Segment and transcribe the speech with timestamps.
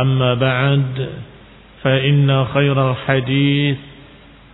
[0.00, 1.08] أما بعد
[1.82, 3.76] فإن خير الحديث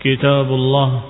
[0.01, 1.01] كتاب الله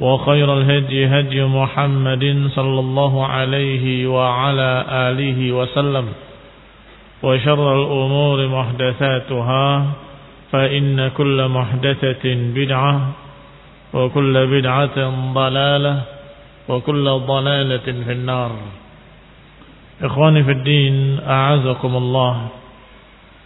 [0.00, 2.24] وخير الهدي هدي محمد
[2.54, 6.06] صلى الله عليه وعلى آله وسلم
[7.22, 9.86] وشر الأمور محدثاتها
[10.52, 12.24] فإن كل محدثة
[12.54, 12.94] بدعة
[13.94, 14.98] وكل بدعة
[15.34, 16.02] ضلالة
[16.68, 18.50] وكل ضلالة في النار.
[20.02, 22.48] إخواني في الدين أعزكم الله.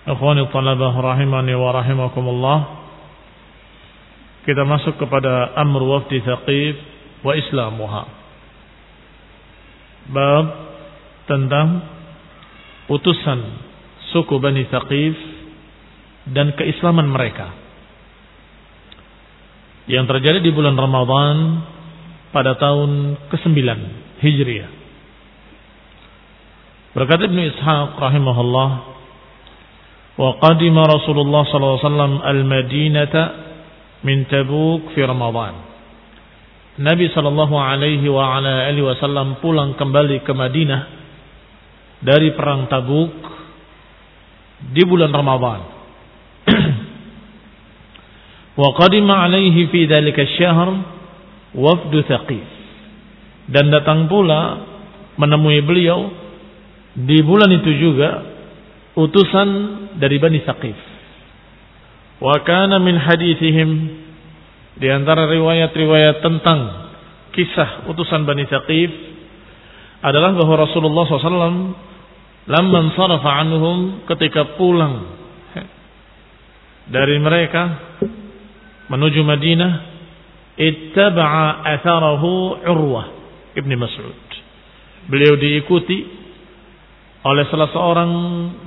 [0.02, 2.58] Akhwani talabah rahimani wa rahimakumullah.
[4.42, 6.74] Kita masuk kepada Amr wafdi Thaqif
[7.22, 8.02] wa Islamuha.
[10.10, 10.46] Bab
[11.30, 11.86] tentang
[12.90, 13.62] utusan
[14.10, 15.14] suku Bani Thaqif
[16.34, 17.54] dan keislaman mereka.
[19.86, 21.62] Yang terjadi di bulan Ramadhan
[22.34, 23.58] pada tahun ke-9
[24.19, 24.70] Hijriah.
[26.98, 28.69] Berkata Ibn Ishaq rahimahullah
[30.18, 33.16] وقدم رسول الله صلى الله عليه وسلم المدينة
[34.01, 35.68] من تبوك في رمضان
[36.78, 40.81] Nabi Shallallahu Alaihi wa ala alihi Wasallam pulang kembali ke Madinah
[42.06, 43.18] dari perang Tabuk
[44.78, 45.62] di bulan Ramadhan.
[48.62, 50.69] wa qadima alaihi fi dzalika syahr
[51.57, 52.45] wafdu Thaqif.
[53.50, 54.62] Dan datang pula
[55.18, 56.13] menemui beliau
[56.94, 58.31] di bulan itu juga
[58.97, 59.48] utusan
[59.97, 60.78] dari Bani Saqif.
[62.22, 63.70] Wa kana min hadithihim
[64.78, 66.60] di antara riwayat-riwayat tentang
[67.32, 68.91] kisah utusan Bani Saqif
[70.02, 71.75] adalah bahwa Rasulullah SAW
[72.47, 75.22] lamman sarafa anhum ketika pulang
[76.91, 77.62] dari mereka
[78.91, 79.72] menuju Madinah
[80.58, 83.06] ittaba'a atharahu Urwah
[83.56, 84.20] ibni Mas'ud.
[85.08, 86.22] Beliau diikuti
[87.22, 88.10] oleh salah seorang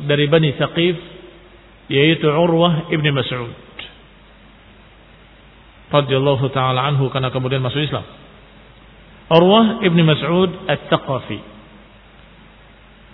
[0.08, 0.96] dari Bani Thaqif
[1.92, 3.52] yaitu Urwah ibni Mas'ud.
[5.92, 8.08] Radhiyallahu taala anhu karena kemudian masuk Islam.
[9.28, 11.56] Urwah ibni Mas'ud At-Taqafi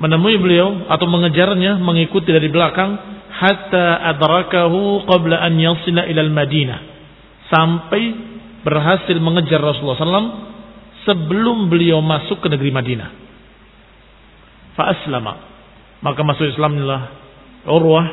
[0.01, 2.97] menemui beliau atau mengejarnya mengikuti dari belakang
[3.29, 6.79] hatta adrakahu qabla an yasila ila al-Madinah
[7.53, 8.03] sampai
[8.65, 10.33] berhasil mengejar Rasulullah SAW
[11.05, 13.20] sebelum beliau masuk ke negeri Madinah
[14.75, 15.51] fa aslama
[16.01, 17.01] maka masuk Islamlah
[17.69, 18.05] Urwah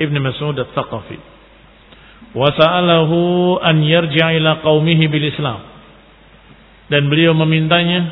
[0.00, 1.18] ibn Mas'ud al-Thaqafi.
[2.32, 5.60] Wa sa'alahu an yarji'a ila qaumihi bil Islam.
[6.88, 8.08] Dan beliau memintanya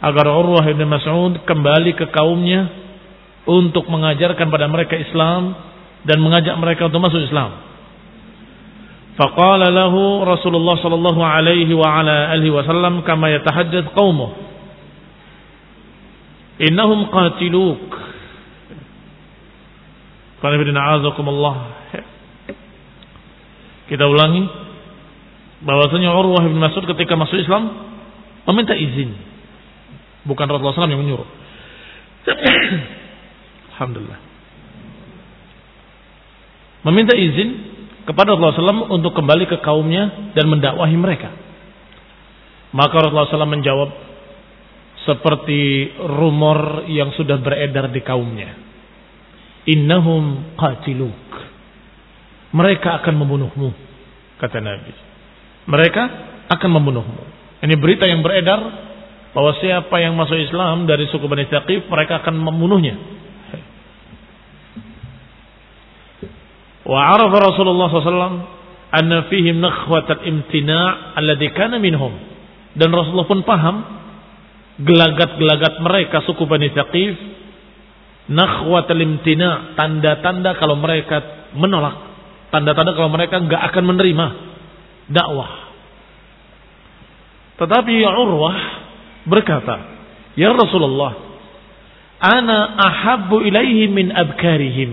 [0.00, 2.72] agar Urwah ibn Mas'ud kembali ke kaumnya
[3.44, 5.52] untuk mengajarkan pada mereka Islam
[6.08, 7.68] dan mengajak mereka untuk masuk Islam.
[9.18, 14.47] Faqala lahu Rasulullah sallallahu alaihi wa ala alihi wasallam kama yatahaddath qaumuh
[16.58, 17.86] innahum qatiluk
[23.88, 24.46] kita ulangi
[25.66, 27.74] bahwasanya Urwah bin Mas'ud ketika masuk Islam
[28.46, 29.18] meminta izin.
[30.22, 31.28] Bukan Rasulullah SAW yang menyuruh.
[33.74, 34.20] Alhamdulillah.
[36.86, 37.48] Meminta izin
[38.06, 41.34] kepada Rasulullah SAW untuk kembali ke kaumnya dan mendakwahi mereka.
[42.70, 43.88] Maka Rasulullah SAW menjawab
[45.08, 48.52] seperti rumor yang sudah beredar di kaumnya.
[49.64, 51.24] Innahum qatiluk.
[52.52, 53.72] Mereka akan membunuhmu,
[54.36, 54.92] kata Nabi.
[55.64, 56.02] Mereka
[56.52, 57.22] akan membunuhmu.
[57.64, 58.60] Ini berita yang beredar
[59.32, 62.96] bahwa siapa yang masuk Islam dari suku Bani Thaqif mereka akan membunuhnya.
[66.88, 68.44] Wa arafa Rasulullah SAW
[68.88, 72.16] anna fihim nakhwat al-imtina' alladhi kana minhum.
[72.72, 73.97] Dan Rasulullah pun paham
[74.78, 77.14] gelagat-gelagat mereka suku Bani Thaqif
[78.30, 82.08] nakhwat al-imtina' tanda-tanda kalau mereka menolak
[82.48, 84.26] Tanda-tanda kalau mereka nggak akan menerima
[85.12, 85.68] dakwah.
[87.60, 88.58] Tetapi Urwah
[89.28, 89.76] berkata,
[90.32, 91.28] Ya Rasulullah,
[92.18, 94.90] Ana ahabbu ilaihi min abkarihim.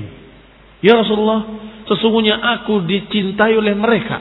[0.84, 1.48] Ya Rasulullah,
[1.88, 4.20] sesungguhnya aku dicintai oleh mereka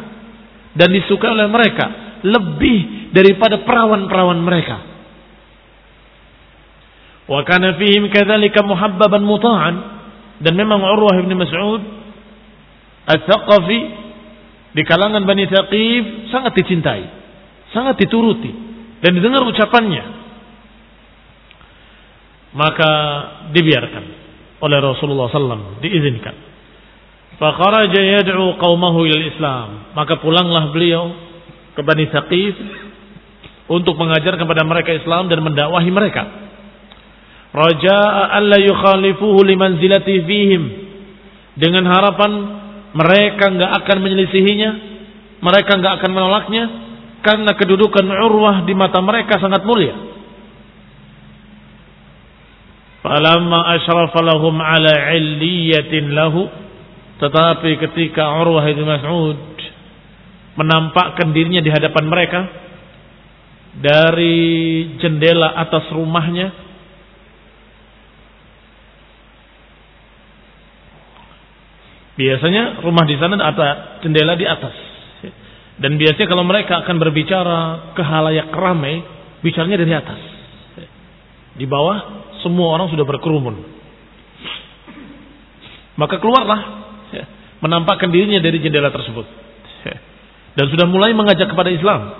[0.78, 1.86] dan disukai oleh mereka
[2.24, 4.93] lebih daripada perawan-perawan mereka.
[7.24, 9.74] Wa kana fihim kadzalika muhabbaban muta'an
[10.44, 11.82] dan memang Urwah bin Mas'ud
[13.04, 13.80] Al-Thaqafi
[14.74, 17.04] di kalangan Bani Thaqif sangat dicintai,
[17.70, 18.50] sangat dituruti
[19.04, 20.24] dan didengar ucapannya.
[22.54, 22.92] Maka
[23.50, 24.04] dibiarkan
[24.62, 26.36] oleh Rasulullah SAW diizinkan.
[27.34, 29.68] Fakharaja yad'u qaumahu ila Islam.
[29.92, 31.10] Maka pulanglah beliau
[31.74, 32.54] ke Bani Thaqif
[33.66, 36.43] untuk mengajar kepada mereka Islam dan mendakwahi mereka.
[37.54, 40.62] Raja'a alla yukhalifuhu limanzilati fihim
[41.54, 42.32] dengan harapan
[42.98, 44.70] mereka nggak akan menyelisihinya,
[45.38, 46.64] mereka nggak akan menolaknya
[47.22, 49.94] karena kedudukan Urwah di mata mereka sangat mulia.
[53.06, 56.50] Falamma asyrafa lahum ala illiyatin lahu
[57.22, 59.38] tetapi ketika Urwah bin Mas'ud
[60.58, 62.40] menampakkan dirinya di hadapan mereka
[63.78, 64.42] dari
[64.98, 66.63] jendela atas rumahnya
[72.14, 74.74] Biasanya rumah di sana ada jendela di atas.
[75.74, 77.58] Dan biasanya kalau mereka akan berbicara
[77.98, 79.02] ke halayak ramai,
[79.42, 80.20] bicaranya dari atas.
[81.58, 83.56] Di bawah semua orang sudah berkerumun.
[85.98, 86.86] Maka keluarlah
[87.58, 89.26] menampakkan dirinya dari jendela tersebut.
[90.54, 92.14] Dan sudah mulai mengajak kepada Islam.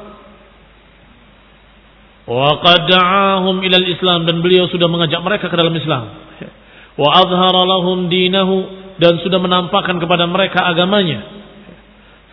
[2.25, 2.91] Wa qad
[3.63, 6.03] ilal Islam dan beliau sudah mengajak mereka ke dalam Islam.
[6.99, 11.45] Wa azhara lahum dinahu dan sudah menampakkan kepada mereka agamanya.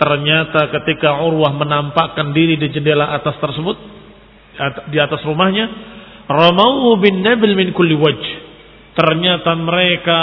[0.01, 3.77] Ternyata ketika Urwah menampakkan diri di jendela atas tersebut,
[4.89, 5.69] di atas rumahnya,
[6.25, 8.27] Ramau bin Nabil min kulli wajh.
[8.97, 10.21] Ternyata mereka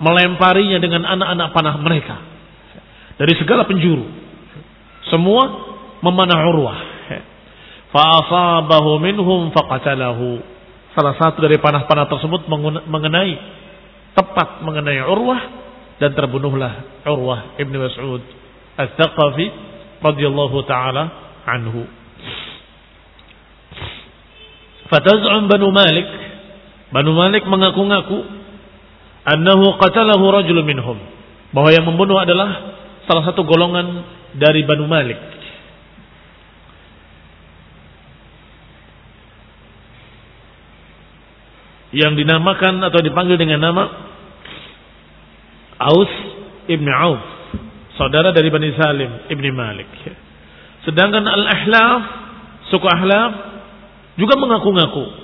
[0.00, 2.16] melemparinya dengan anak-anak panah mereka.
[3.16, 4.04] Dari segala penjuru.
[5.08, 5.42] Semua
[6.04, 6.78] memanah Urwah.
[7.90, 10.40] Fa'asabahu minhum faqatalahu.
[10.94, 12.46] Salah satu dari panah-panah tersebut
[12.86, 13.32] mengenai
[14.14, 15.40] tepat mengenai Urwah
[16.00, 18.22] dan terbunuhlah Urwah ibn Mas'ud
[18.80, 19.46] Al-Thaqafi
[20.00, 21.02] radhiyallahu taala
[21.44, 21.84] anhu.
[24.90, 26.08] Fataz'um Banu Malik
[26.90, 28.18] Banu Malik mengaku-ngaku
[29.22, 30.98] annahu qatalahu rajulun minhum
[31.54, 34.02] bahwa yang membunuh adalah salah satu golongan
[34.34, 35.18] dari Banu Malik.
[41.90, 43.84] Yang dinamakan atau dipanggil dengan nama
[45.80, 46.12] Aus
[46.70, 47.24] ibn Auf,
[47.98, 49.88] saudara dari Bani Salim ibn Malik.
[50.86, 52.02] Sedangkan Al-Ahlaf,
[52.68, 53.32] suku Ahlaf
[54.20, 55.20] juga mengaku-ngaku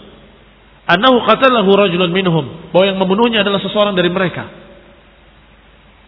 [0.86, 4.46] annahu qatalahu rajulun minhum, bahwa yang membunuhnya adalah seseorang dari mereka.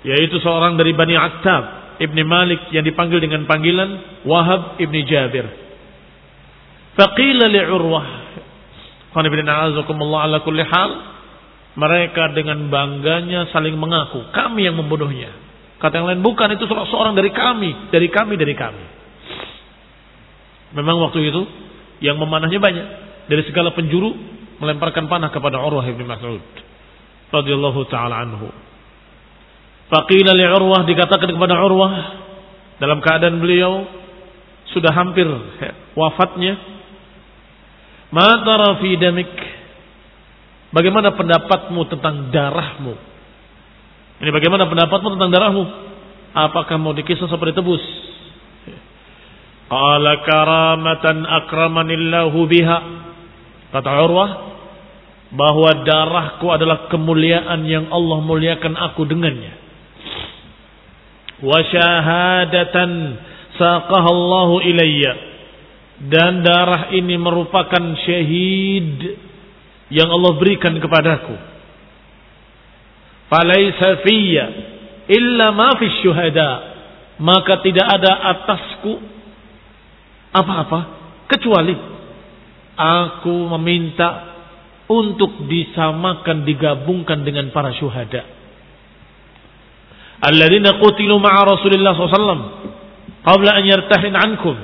[0.06, 5.42] Yaitu seorang dari Bani Attab ibn Malik yang dipanggil dengan panggilan Wahab ibn Jabir.
[6.94, 8.06] Faqila li'urwah.
[8.06, 8.27] Qana bin
[11.78, 15.30] mereka dengan bangganya saling mengaku, kami yang membunuhnya.
[15.78, 18.84] Kata yang lain, bukan itu seorang dari kami, dari kami, dari kami.
[20.74, 21.42] Memang waktu itu
[22.02, 22.86] yang memanahnya banyak.
[23.30, 24.10] Dari segala penjuru
[24.58, 26.42] melemparkan panah kepada Urwah bin Mas'ud.
[27.28, 28.48] radhiyallahu taala anhu.
[29.92, 31.92] Faqila li Urwah dikatakan kepada Urwah
[32.82, 33.86] dalam keadaan beliau
[34.74, 35.28] sudah hampir
[35.94, 36.77] wafatnya.
[38.08, 39.32] Ma damik
[40.68, 42.92] Bagaimana pendapatmu tentang darahmu?
[44.20, 45.64] Ini bagaimana pendapatmu tentang darahmu?
[46.36, 47.80] Apakah mau dikisah seperti tebus?
[49.68, 52.78] Qala karamatan akramanillahu biha.
[53.72, 54.30] Kata Urwah,
[55.28, 59.52] bahwa darahku adalah kemuliaan yang Allah muliakan aku dengannya.
[61.44, 62.90] Wa syahadatan
[63.60, 65.27] saqahallahu ilayya.
[65.98, 69.18] Dan darah ini merupakan syahid
[69.90, 71.34] yang Allah berikan kepadaku.
[73.28, 74.46] Falaysa fiyya
[75.10, 76.50] illa ma fi syuhada.
[77.18, 78.94] Maka tidak ada atasku
[80.30, 80.80] apa-apa
[81.26, 81.74] kecuali
[82.78, 84.38] aku meminta
[84.86, 88.22] untuk disamakan digabungkan dengan para syuhada.
[90.22, 92.42] Alladzina qutilu ma'a Rasulillah SAW
[93.26, 94.56] qabla an yartahin ankum.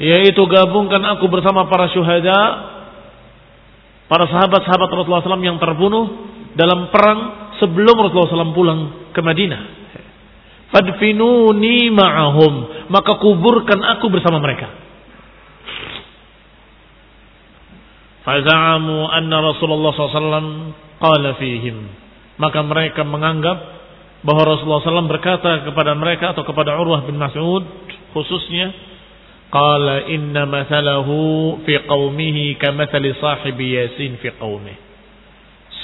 [0.00, 2.38] Yaitu gabungkan aku bersama para syuhada
[4.08, 8.80] para sahabat-sahabat Rasulullah SAW yang terbunuh dalam perang sebelum Rasulullah SAW pulang
[9.12, 9.62] ke Madinah.
[10.72, 12.88] Fadfinuni ma'ahum.
[12.88, 14.68] Maka kuburkan aku bersama mereka.
[18.22, 21.76] Faza'amu anna Rasulullah SAW qala fihim.
[22.36, 23.58] Maka mereka menganggap
[24.22, 27.64] bahwa Rasulullah SAW berkata kepada mereka atau kepada Urwah bin Mas'ud
[28.14, 28.91] khususnya
[29.52, 34.76] Qala inna masalahu fi قومه kamathali sahibi Yasin fi قومه.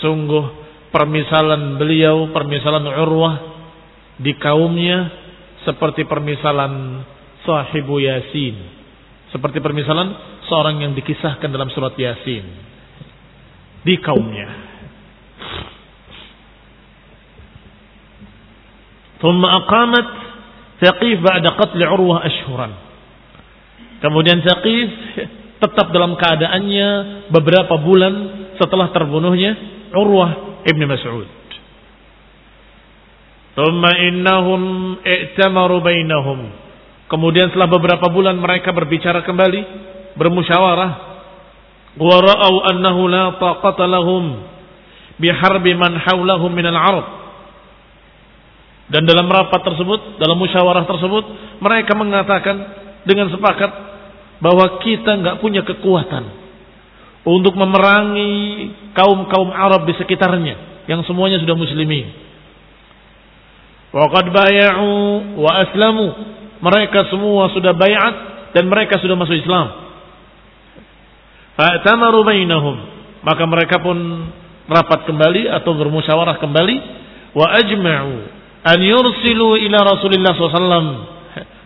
[0.01, 0.45] Sungguh
[0.89, 3.37] permisalan beliau, permisalan Urwah
[4.17, 5.13] di kaumnya
[5.69, 7.05] seperti permisalan
[7.45, 8.57] sahibu Yasin.
[9.37, 10.17] Seperti permisalan
[10.49, 12.49] seorang yang dikisahkan dalam surat Yasin
[13.85, 14.49] di kaumnya.
[19.21, 20.07] Thumma aqamat
[20.79, 22.88] ثقيف ba'da قتل Urwah ashhuran.
[23.99, 24.89] Kemudian Saqif
[25.59, 26.89] tetap dalam keadaannya
[27.35, 28.15] beberapa bulan
[28.59, 29.59] setelah terbunuhnya
[29.95, 31.29] Urwah Ibn Mas'ud.
[33.59, 34.63] Innahum
[35.03, 35.83] i'tamaru.
[37.11, 39.61] Kemudian setelah beberapa bulan mereka berbicara kembali,
[40.15, 40.93] bermusyawarah.
[41.99, 42.23] Wa
[42.71, 44.47] annahu la taqata lahum
[45.19, 47.07] biharbi man hawlahum minal Arab.
[48.89, 51.25] Dan dalam rapat tersebut, dalam musyawarah tersebut,
[51.61, 52.57] mereka mengatakan
[53.05, 53.88] dengan sepakat
[54.39, 56.25] bahwa kita nggak punya kekuatan
[57.27, 58.33] untuk memerangi
[58.95, 62.07] kaum-kaum Arab di sekitarnya yang semuanya sudah muslimin.
[63.93, 64.91] Waqad bay'u
[65.37, 66.09] wa aslamu.
[66.59, 68.15] Mereka semua sudah bayat
[68.57, 69.69] dan mereka sudah masuk Islam.
[71.55, 72.77] Fa'tamaru bainahum.
[73.23, 73.99] Maka mereka pun
[74.69, 76.77] rapat kembali atau bermusyawarah kembali
[77.35, 78.15] wa ajma'u
[78.63, 80.89] an yursilu ila Rasulillah SAW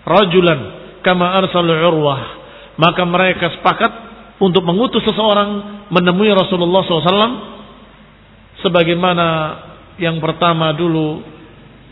[0.07, 0.61] rajulan
[1.03, 2.42] kama arsalu Urwah.
[2.81, 3.93] Maka mereka sepakat
[4.41, 7.33] untuk mengutus seseorang menemui Rasulullah SAW
[8.65, 9.27] sebagaimana
[10.01, 11.21] yang pertama dulu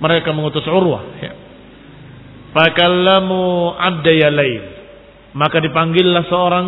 [0.01, 1.05] mereka mengutus Urwah.
[1.21, 1.33] Ya.
[2.51, 4.33] Fakallamu abda
[5.31, 6.67] Maka dipanggillah seorang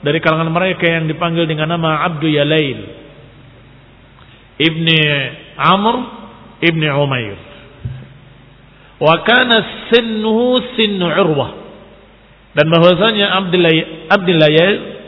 [0.00, 2.80] dari kalangan mereka yang dipanggil dengan nama Abdu Yalail
[4.56, 5.00] Ibni
[5.60, 5.94] Amr
[6.60, 7.38] Ibni Umair
[9.00, 11.59] wa kana sinnuhu sinnu Urwah
[12.54, 13.26] dan bahwasanya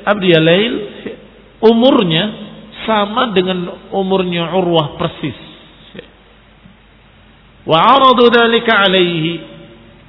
[0.06, 0.72] Abdul Yalail
[1.62, 2.24] umurnya
[2.86, 5.38] sama dengan umurnya Urwah persis
[7.62, 9.38] wa aradu dalika alaihi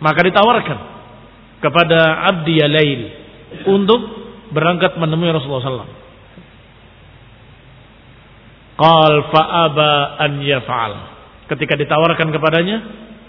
[0.02, 0.80] maka ditawarkan
[1.64, 3.02] kepada Abdi Yalail
[3.72, 4.02] untuk
[4.52, 6.02] berangkat menemui Rasulullah SAW.
[8.76, 10.94] Qal fa'aba an yaf'al.
[11.48, 12.78] Ketika ditawarkan kepadanya,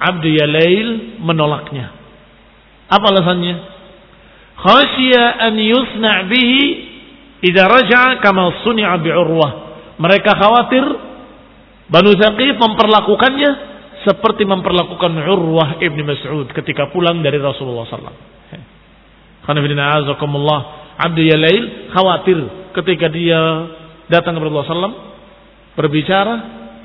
[0.02, 1.94] Abdu Yalail menolaknya.
[2.90, 3.74] Apa alasannya?
[4.54, 6.62] Khasya an yusna' bihi
[7.42, 9.52] idza raja'a kama suni'a bi Urwah.
[9.99, 10.84] Mereka khawatir
[11.84, 13.50] Banu Saqif memperlakukannya
[14.08, 18.16] seperti memperlakukan Urwah ibn Mas'ud ketika pulang dari Rasulullah SAW.
[19.44, 19.61] Karena
[20.94, 22.38] Abdul Yalail khawatir
[22.73, 23.40] ketika dia
[24.08, 24.99] datang kepada Rasulullah SAW
[25.75, 26.34] berbicara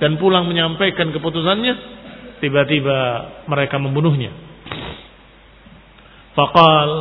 [0.01, 1.73] dan pulang menyampaikan keputusannya
[2.41, 2.97] tiba-tiba
[3.45, 4.31] mereka membunuhnya
[6.33, 6.91] faqal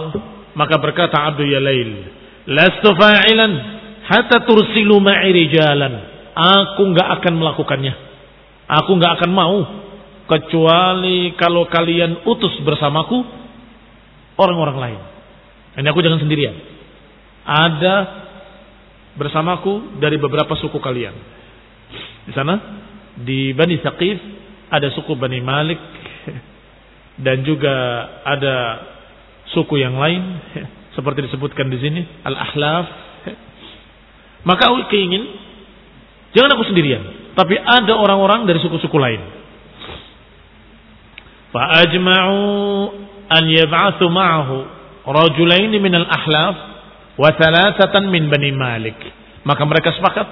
[0.58, 1.90] maka berkata Abdul Yalail
[2.50, 6.18] lastu fa'ilan hatta tursilu ma'i rijalan.
[6.34, 7.94] Aku enggak akan melakukannya.
[8.66, 9.58] Aku enggak akan mau.
[10.28, 13.24] Kecuali kalau kalian utus bersamaku
[14.36, 15.00] orang-orang lain.
[15.80, 16.52] Ini aku jangan sendirian.
[17.48, 17.94] Ada
[19.16, 21.16] bersamaku dari beberapa suku kalian.
[22.28, 22.54] Di sana
[23.16, 24.20] di Bani Saqif
[24.68, 25.80] ada suku Bani Malik
[27.24, 27.74] dan juga
[28.20, 28.56] ada
[29.52, 30.22] suku yang lain
[30.96, 32.86] seperti disebutkan di sini Al-Ahlaf.
[34.46, 35.24] Maka aku ingin
[36.32, 39.20] jangan aku sendirian, tapi ada orang-orang dari suku-suku lain.
[41.48, 42.38] Fa'ajma'u
[43.28, 44.56] an yab'athu ma'ahu
[45.08, 46.56] rajulaini minal ahlaf
[47.16, 48.98] wa thalathatan min bani Malik.
[49.44, 50.28] Maka mereka sepakat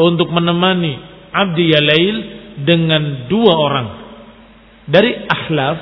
[0.00, 0.96] untuk menemani
[1.34, 2.16] Abdi Yalail
[2.64, 3.88] dengan dua orang
[4.86, 5.78] dari ahlaf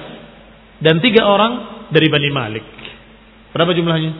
[0.82, 2.64] dan tiga orang dari Bani Malik.
[3.52, 4.12] Berapa jumlahnya?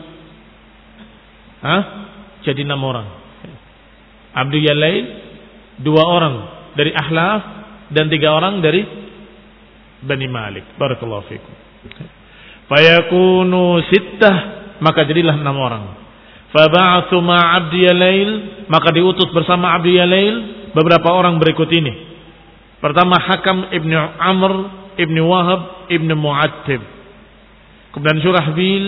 [1.65, 1.83] Hah?
[2.45, 3.07] Jadi enam orang.
[4.33, 5.05] Abdi Yalail
[5.81, 6.35] dua orang
[6.77, 7.41] dari ahlaf
[7.89, 8.85] dan tiga orang dari
[10.05, 10.77] Bani Malik.
[10.77, 11.53] Barakallahu fikum.
[12.69, 14.37] Fayakunu sittah
[14.83, 15.83] maka jadilah enam orang.
[16.53, 18.29] Faba'athu Abdi Yalail
[18.69, 20.35] maka diutus bersama Abdi Yalail
[20.77, 22.13] beberapa orang berikut ini.
[22.77, 24.53] Pertama Hakam Ibnu Amr
[24.99, 26.81] Ibnu Wahab Ibnu Mu'attib.
[27.93, 28.83] Kemudian Surahbil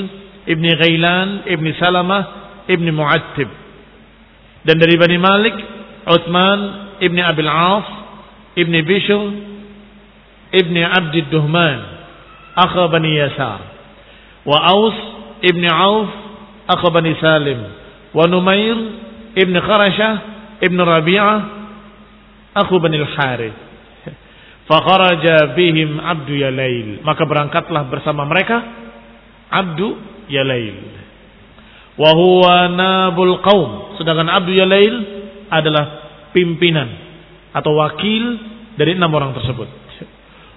[0.49, 2.23] Ibnu Ghailan Ibnu Salamah
[2.65, 3.49] Ibnu Mu'attib.
[4.65, 5.55] Dan dari Bani Malik
[6.09, 6.59] Uthman
[6.97, 7.87] Ibnu Abil As
[8.57, 9.21] Ibnu Bishr
[10.49, 11.79] Ibnu Abdi Duhman
[12.57, 13.61] Akha Bani Yasar.
[14.41, 14.97] Wa Aus
[15.45, 16.09] Ibnu Auf
[16.65, 17.61] Akha Bani Salim.
[18.09, 18.77] Wa Numair
[19.37, 20.13] Ibnu Kharashah
[20.65, 21.37] Ibnu Rabi'ah
[22.57, 23.57] Akhu Bani Al-Harith.
[24.65, 27.05] Fakharaja bihim Abdu Yalail.
[27.05, 28.84] Maka berangkatlah bersama mereka
[29.55, 29.87] Abdu
[30.27, 30.77] Yalail.
[31.95, 33.95] Wa huwa nabul qaum.
[33.95, 34.95] Sedangkan Abdu Yalail
[35.47, 35.85] adalah
[36.35, 36.91] pimpinan
[37.55, 38.23] atau wakil
[38.75, 39.69] dari enam orang tersebut.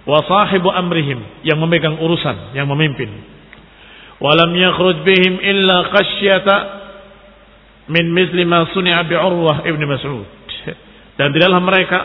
[0.09, 3.13] Wa sahibu amrihim yang memegang urusan, yang memimpin.
[4.19, 6.57] Walam yakhruj bihim illa khasyata
[7.87, 10.27] min misli ma suni'a bi Urwah ibn Mas'ud.
[11.15, 11.99] Dan tidaklah mereka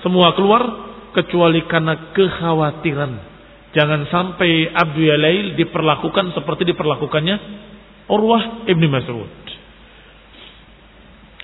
[0.00, 0.62] semua keluar
[1.12, 3.29] kecuali karena kekhawatiran.
[3.70, 7.36] Jangan sampai Abdul Yalail diperlakukan seperti diperlakukannya
[8.10, 9.38] Urwah ibn Mas'ud.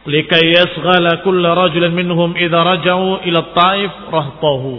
[0.07, 4.75] Likai yasghala kulla rajulan minhum idha raja'u ila taif rahtahu.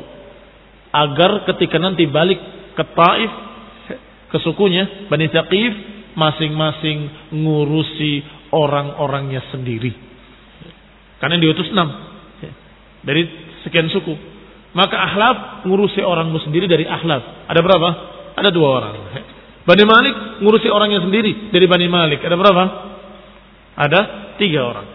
[0.91, 2.39] Agar ketika nanti balik
[2.75, 3.31] ke Taif,
[4.31, 5.73] ke sukunya, Bani Thaqif,
[6.15, 8.23] masing-masing ngurusi
[8.55, 9.91] orang-orangnya sendiri.
[11.19, 11.89] Karena diutus enam
[13.03, 13.23] dari
[13.65, 14.36] sekian suku.
[14.75, 17.47] Maka ahlaf ngurusi orangmu sendiri dari ahlaf.
[17.47, 17.89] Ada berapa?
[18.35, 18.93] Ada dua orang.
[19.67, 22.23] Bani Malik ngurusi orangnya sendiri dari Bani Malik.
[22.23, 22.63] Ada berapa?
[23.77, 23.99] Ada
[24.39, 24.87] tiga orang.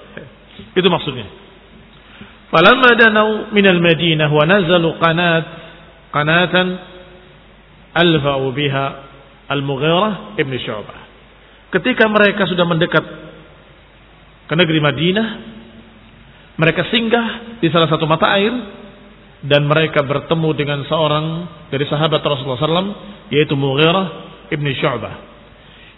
[0.73, 1.29] Itu maksudnya.
[2.53, 5.45] Falamma danau minal Madinah wa nazalu qanat
[6.13, 6.67] qanatan
[7.97, 8.87] alfa'u biha
[9.53, 11.01] Al-Mughirah ibn Syu'bah.
[11.73, 13.05] Ketika mereka sudah mendekat
[14.49, 15.29] ke negeri Madinah,
[16.61, 18.53] mereka singgah di salah satu mata air
[19.43, 21.27] dan mereka bertemu dengan seorang
[21.67, 22.95] dari sahabat Rasulullah SAW
[23.35, 24.07] yaitu Mughirah
[24.55, 25.15] ibn Syu'bah.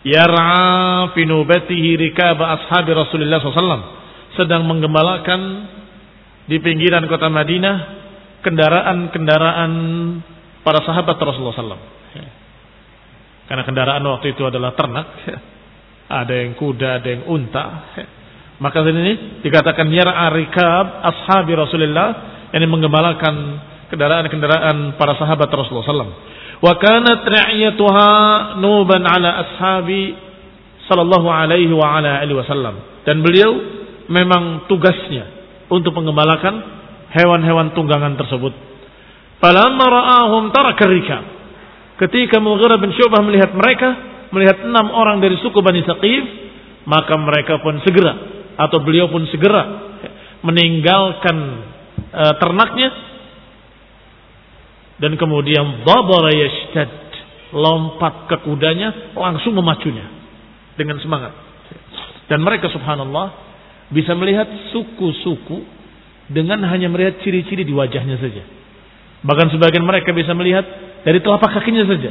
[0.04, 3.84] Yar'a fi nubatihi rikaba ashabi Rasulullah SAW
[4.36, 5.40] sedang menggembalakan
[6.44, 7.76] di pinggiran kota Madinah
[8.44, 9.72] kendaraan-kendaraan
[10.60, 11.84] para sahabat Rasulullah SAW.
[13.44, 15.08] Karena kendaraan waktu itu adalah ternak,
[16.24, 17.64] ada yang kuda, ada yang unta.
[18.56, 23.34] Maka ini dikatakan yar'a rikab ashabi Rasulullah yang menggembalakan
[23.90, 26.14] kendaraan-kendaraan para sahabat Rasulullah SAW.
[26.62, 27.26] Wa kanat
[28.62, 30.14] nuban ala ashabi
[30.86, 33.02] sallallahu alaihi wa ala alihi wasallam.
[33.02, 33.50] Dan beliau
[34.06, 35.26] memang tugasnya
[35.66, 36.54] untuk menggembalakan
[37.10, 38.52] hewan-hewan tunggangan tersebut.
[39.42, 40.86] Falamma ra'ahum taraka.
[41.94, 43.88] Ketika Mughirah bin Syu'bah melihat mereka,
[44.34, 46.22] melihat enam orang dari suku Bani Saqif,
[46.86, 48.14] maka mereka pun segera
[48.54, 49.62] atau beliau pun segera
[50.44, 51.36] meninggalkan
[52.14, 52.90] e, ternaknya.
[54.94, 56.90] Dan kemudian dabara yashtad
[57.50, 60.06] lompat ke kudanya langsung memacunya
[60.78, 61.34] dengan semangat.
[62.30, 63.34] Dan mereka subhanallah
[63.92, 65.66] bisa melihat suku-suku
[66.30, 68.42] dengan hanya melihat ciri-ciri di wajahnya saja.
[69.24, 70.64] Bahkan sebagian mereka bisa melihat
[71.04, 72.10] dari telapak kakinya saja.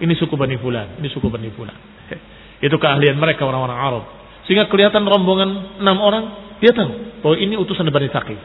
[0.00, 1.76] Ini suku Bani Fulan ini suku Bani Fulan.
[2.66, 4.04] Itu keahlian mereka orang-orang Arab.
[4.48, 6.24] Sehingga kelihatan rombongan enam orang,
[6.64, 8.40] dia tahu bahwa ini utusan Bani Thaqif.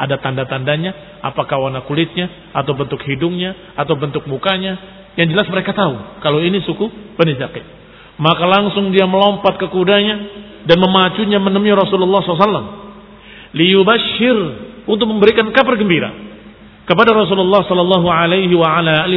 [0.00, 4.80] Ada tanda-tandanya, apakah warna kulitnya, atau bentuk hidungnya, atau bentuk mukanya.
[5.20, 6.88] Yang jelas mereka tahu kalau ini suku
[7.20, 7.66] Bani Thaqif.
[8.16, 10.16] Maka langsung dia melompat ke kudanya
[10.64, 12.64] dan memacunya menemui Rasulullah SAW.
[13.52, 14.36] Liyubashir
[14.86, 16.12] untuk memberikan kabar gembira
[16.86, 18.54] kepada Rasulullah Sallallahu Alaihi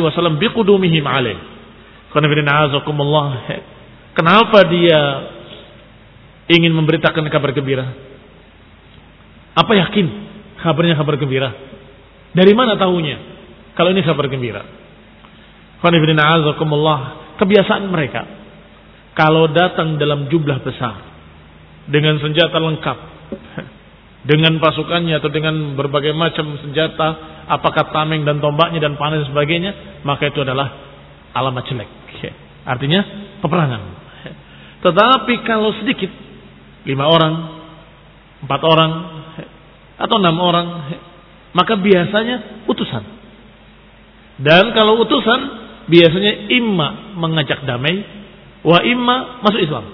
[0.02, 1.38] Wasallam biqudumihim alaih.
[4.14, 5.00] Kenapa dia
[6.54, 7.86] ingin memberitakan kabar gembira.
[9.54, 10.33] Apa yakin
[10.64, 11.52] kabarnya kabar gembira?
[12.32, 13.18] Dari mana tahunya
[13.76, 14.64] kalau ini kabar gembira?
[17.34, 18.22] Kebiasaan mereka
[19.14, 20.96] kalau datang dalam jumlah besar
[21.92, 22.98] dengan senjata lengkap
[24.32, 30.02] dengan pasukannya atau dengan berbagai macam senjata apakah tameng dan tombaknya dan panah dan sebagainya
[30.08, 30.72] maka itu adalah
[31.36, 32.04] alamat jelek
[32.64, 33.02] artinya
[33.44, 33.82] peperangan.
[34.84, 36.12] Tetapi kalau sedikit,
[36.88, 37.34] lima orang,
[38.44, 38.92] empat orang,
[39.98, 40.68] atau enam orang,
[41.54, 43.04] maka biasanya utusan.
[44.42, 45.40] Dan kalau utusan,
[45.88, 48.02] biasanya imma mengajak damai,
[48.66, 49.86] wa imma masuk Islam.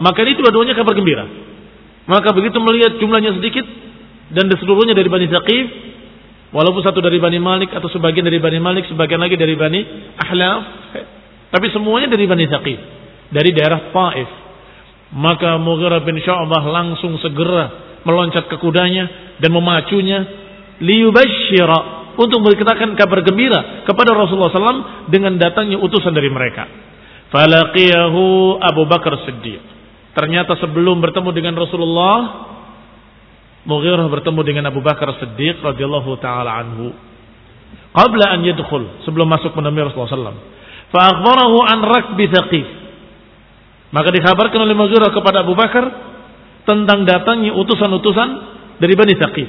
[0.00, 1.24] Maka ini dua-duanya kabar gembira.
[2.08, 3.64] Maka begitu melihat jumlahnya sedikit
[4.30, 5.66] dan seluruhnya dari Bani Thaqif,
[6.50, 9.80] walaupun satu dari Bani Malik atau sebagian dari Bani Malik, sebagian lagi dari Bani
[10.16, 10.62] Ahlaf,
[11.50, 12.78] tapi semuanya dari Bani Thaqif,
[13.30, 14.30] dari daerah Taif.
[15.10, 20.18] Maka Mughirah bin Syu'bah langsung segera meloncat ke kudanya dan memacunya
[20.78, 26.66] liyubashshira untuk memberitakan kabar gembira kepada Rasulullah SAW dengan datangnya utusan dari mereka.
[27.30, 29.62] Falaqiyahu Abu Bakar Siddiq.
[30.10, 32.18] Ternyata sebelum bertemu dengan Rasulullah,
[33.62, 36.90] Mughirah bertemu dengan Abu Bakar Siddiq radhiyallahu taala anhu.
[37.94, 40.42] Qabla an yadkhul, sebelum masuk menemui Rasulullah SAW.
[40.90, 42.79] Fa akhbarahu an rakbi Thaqif.
[43.90, 45.84] Maka dikabarkan oleh Mughirah kepada Abu Bakar
[46.62, 48.28] tentang datangnya utusan-utusan
[48.78, 49.48] dari Bani Thaqif.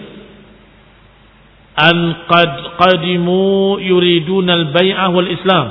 [1.77, 5.65] An qad qadimu yuriduna al-bai'ah wal Islam.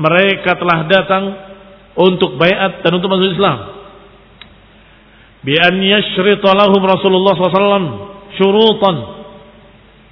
[0.00, 1.24] Mereka telah datang
[1.96, 3.58] untuk baiat dan untuk masuk Islam.
[5.40, 7.88] Bi an yashrita lahum Rasulullah SAW
[8.36, 8.96] syurutan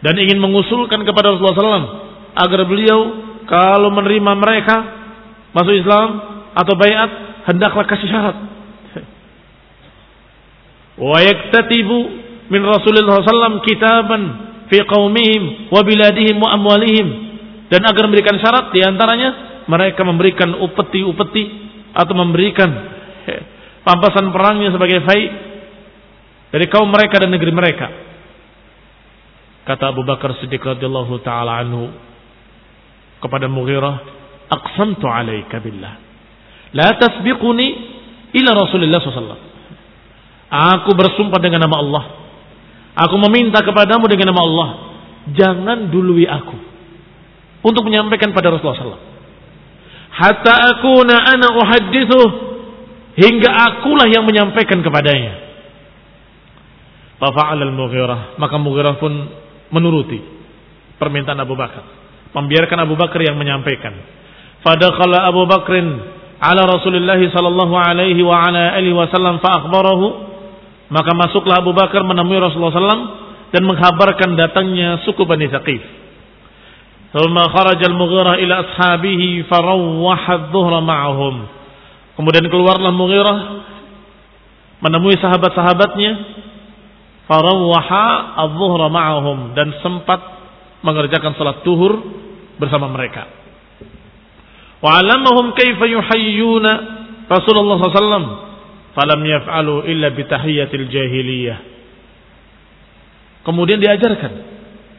[0.01, 1.91] dan ingin mengusulkan kepada Rasulullah SAW
[2.33, 2.99] agar beliau
[3.45, 4.77] kalau menerima mereka
[5.53, 6.09] masuk Islam
[6.57, 8.37] atau baiat hendaklah kasih syarat.
[10.99, 11.99] Wa yaktatibu
[12.53, 14.23] min Rasulullah SAW kitaban
[14.69, 17.09] fi qaumihim wa biladihim wa amwalihim
[17.73, 21.45] dan agar memberikan syarat di antaranya mereka memberikan upeti-upeti
[21.95, 22.71] atau memberikan
[23.87, 25.23] pampasan perangnya sebagai fai
[26.49, 27.89] dari kaum mereka dan negeri mereka.
[29.69, 31.93] Kata Abu Bakar Siddiq radhiyallahu taala anhu
[33.21, 33.97] kepada Mughirah,
[34.49, 36.08] "Aqsamtu 'alaika billah."
[36.77, 37.69] La tasbiquni
[38.37, 39.41] ila Rasulullah SAW.
[40.49, 42.05] Aku bersumpah dengan nama Allah.
[43.09, 44.69] Aku meminta kepadamu dengan nama Allah.
[45.33, 46.57] Jangan dului aku.
[47.65, 49.07] Untuk menyampaikan pada Rasulullah SAW.
[50.09, 52.21] Hatta akuna ana uhadithu.
[53.19, 55.35] Hingga akulah yang menyampaikan kepadanya.
[57.19, 58.39] Fafa'al al-Mughirah.
[58.39, 59.13] Maka Mughirah pun
[59.75, 60.23] menuruti
[60.97, 61.83] permintaan Abu Bakar.
[62.35, 63.95] Membiarkan Abu Bakar yang menyampaikan.
[64.63, 70.07] Fadakhala Abu Bakrin ala Rasulullah sallallahu alaihi wa ala alihi wasallam fa akhbarahu
[70.89, 73.03] maka masuklah Abu Bakar menemui Rasulullah sallam
[73.53, 75.81] dan menghabarkan datangnya suku Bani Thaqif.
[77.13, 81.37] Thumma kharaja al-Mughirah ila ashabihi farawwaha adh-dhuhra ma'ahum.
[82.21, 83.39] Kemudian keluarlah Mughirah
[84.85, 86.13] menemui sahabat-sahabatnya
[87.29, 88.05] farawwaha
[88.49, 90.21] adh-dhuhra ma'ahum dan sempat
[90.85, 92.01] mengerjakan salat zuhur
[92.61, 93.38] bersama mereka
[94.79, 96.73] wa alamahum kaifa yuhayyuna
[97.29, 98.27] Rasulullah SAW
[98.97, 101.59] falam yaf'alu illa bitahiyyatil jahiliyah.
[103.45, 104.33] Kemudian diajarkan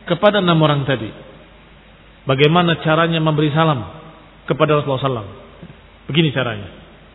[0.05, 1.09] kepada enam orang tadi
[2.25, 3.85] bagaimana caranya memberi salam
[4.49, 5.29] kepada Rasulullah SAW
[6.09, 6.69] begini caranya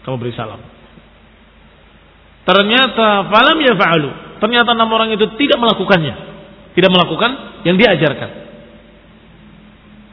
[0.07, 0.61] kamu beri salam.
[2.45, 6.35] Ternyata falam yaf'alu ternyata enam orang itu tidak melakukannya.
[6.75, 7.31] Tidak melakukan
[7.63, 8.31] yang diajarkan.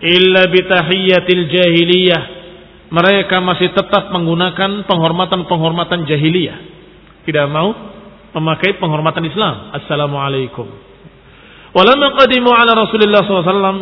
[0.02, 2.22] Illa bitahiyatil jahiliyah
[2.92, 6.60] mereka masih tetap menggunakan penghormatan-penghormatan jahiliyah.
[7.24, 7.72] Tidak mau
[8.36, 9.72] memakai penghormatan Islam.
[9.80, 10.68] Assalamualaikum.
[11.72, 13.80] Walamma qadimu ala Rasulullah SAW,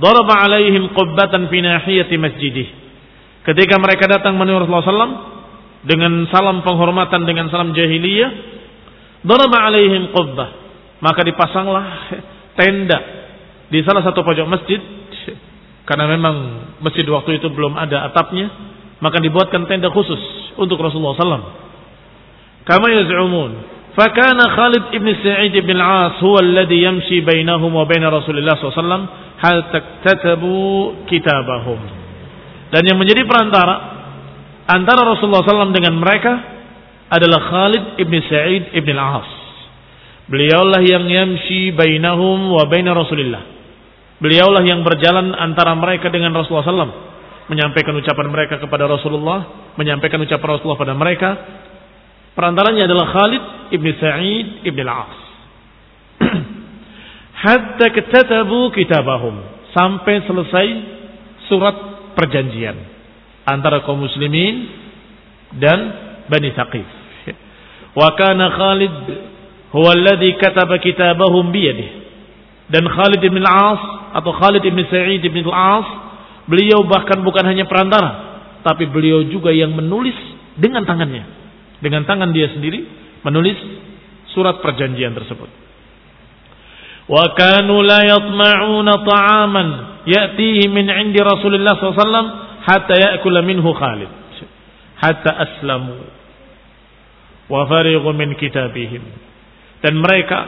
[0.00, 2.68] daraba alaihim qubbatan fi nahiyati masjidih.
[3.44, 5.16] Ketika mereka datang menemui Rasulullah SAW,
[5.84, 8.30] dengan salam penghormatan dengan salam jahiliyah,
[9.28, 10.48] daraba alaihim qubbah.
[11.04, 11.84] Maka dipasanglah
[12.56, 12.98] tenda
[13.68, 14.80] di salah satu pojok masjid
[15.82, 16.36] karena memang
[16.78, 18.46] masjid waktu itu belum ada atapnya,
[19.02, 20.18] maka dibuatkan tenda khusus
[20.54, 21.46] untuk Rasulullah SAW.
[22.62, 23.52] Kama yaz'umun.
[23.92, 29.04] Fakana Khalid ibn Sa'id ibn al-As huwa alladhi yamshi bainahum wa bain Rasulullah SAW
[29.42, 30.56] hal taktatabu
[31.10, 31.80] kitabahum.
[32.72, 33.74] Dan yang menjadi perantara
[34.70, 36.32] antara Rasulullah SAW dengan mereka
[37.10, 39.28] adalah Khalid ibn Sa'id ibn al-As.
[40.30, 43.52] Beliaulah yang yamshi bainahum wa bain Rasulullah
[44.22, 46.94] Beliaulah yang berjalan antara mereka dengan Rasulullah SAW.
[47.50, 49.74] Menyampaikan ucapan mereka kepada Rasulullah.
[49.74, 51.30] Menyampaikan ucapan Rasulullah pada mereka.
[52.38, 55.18] Perantaranya adalah Khalid ibn Sa'id ibn al-As.
[57.42, 59.42] Hatta ketatabu kitabahum.
[59.74, 60.66] Sampai selesai
[61.50, 61.76] surat
[62.14, 62.78] perjanjian.
[63.42, 64.70] Antara kaum muslimin
[65.58, 65.78] dan
[66.30, 66.86] Bani Thaqif.
[67.98, 68.96] Wa kana Khalid
[69.74, 72.01] huwa alladhi kataba kitabahum biyadih.
[72.70, 73.82] Dan Khalid ibn al-As
[74.22, 76.02] atau Khalid ibn Sa'id ibn al-As
[76.42, 78.10] Beliau bahkan bukan hanya perantara,
[78.66, 80.16] tapi beliau juga yang menulis
[80.58, 81.22] dengan tangannya.
[81.78, 82.82] Dengan tangan dia sendiri
[83.22, 83.58] menulis
[84.34, 85.50] surat perjanjian tersebut.
[87.06, 89.68] Wa kanu la yatma'una ta'aman
[90.06, 92.26] ya'tihi min 'indi Rasulillah SAW
[92.62, 94.10] hatta ya'kula minhu Khalid.
[94.98, 95.98] Hatta aslamu
[97.50, 99.02] wa farighu min kitabihim.
[99.82, 100.38] Dan mereka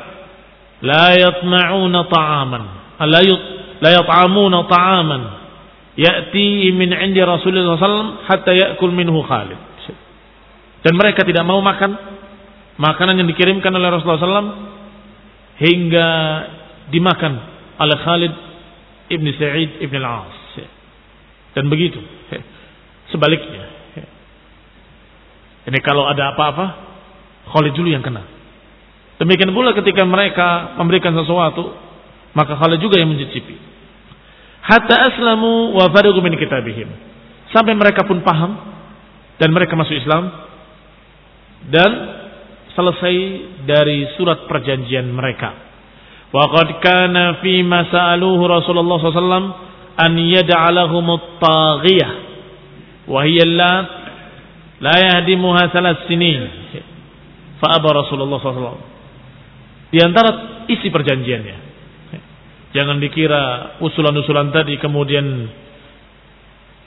[0.84, 2.62] la yatma'una ta'aman.
[3.00, 5.22] La yat'amuna ta'aman
[5.94, 9.56] ya'ti min 'indi Rasulullah SAW hatta ya'kul minhu Khalid.
[10.84, 11.96] Dan mereka tidak mau makan
[12.76, 14.52] makanan yang dikirimkan oleh Rasulullah SAW
[15.62, 16.08] hingga
[16.90, 17.32] dimakan
[17.80, 18.34] oleh Khalid
[19.08, 20.60] ibn Sa'id ibn al-As.
[21.54, 22.02] Dan begitu.
[23.08, 23.64] Sebaliknya.
[25.64, 26.66] Ini kalau ada apa-apa,
[27.48, 28.33] Khalid dulu yang kena.
[29.14, 31.70] Demikian pula ketika mereka memberikan sesuatu,
[32.34, 33.54] maka Khalid juga yang mencicipi.
[34.64, 36.88] Hatta aslamu wa fariqu min kitabihim.
[37.54, 38.58] Sampai mereka pun paham
[39.38, 40.32] dan mereka masuk Islam
[41.70, 41.90] dan
[42.74, 43.14] selesai
[43.62, 45.54] dari surat perjanjian mereka.
[46.34, 49.46] Wa qad kana fi ma sa'aluhu Rasulullah SAW
[49.94, 52.10] an yad'alahum at-taghiyah
[53.06, 53.46] wa hiya
[54.82, 56.42] la yahdimuha thalath sinin.
[57.62, 58.93] Fa aba Rasulullah SAW.
[59.94, 61.74] Di antara isi perjanjiannya
[62.74, 63.42] Jangan dikira
[63.78, 65.46] usulan-usulan tadi kemudian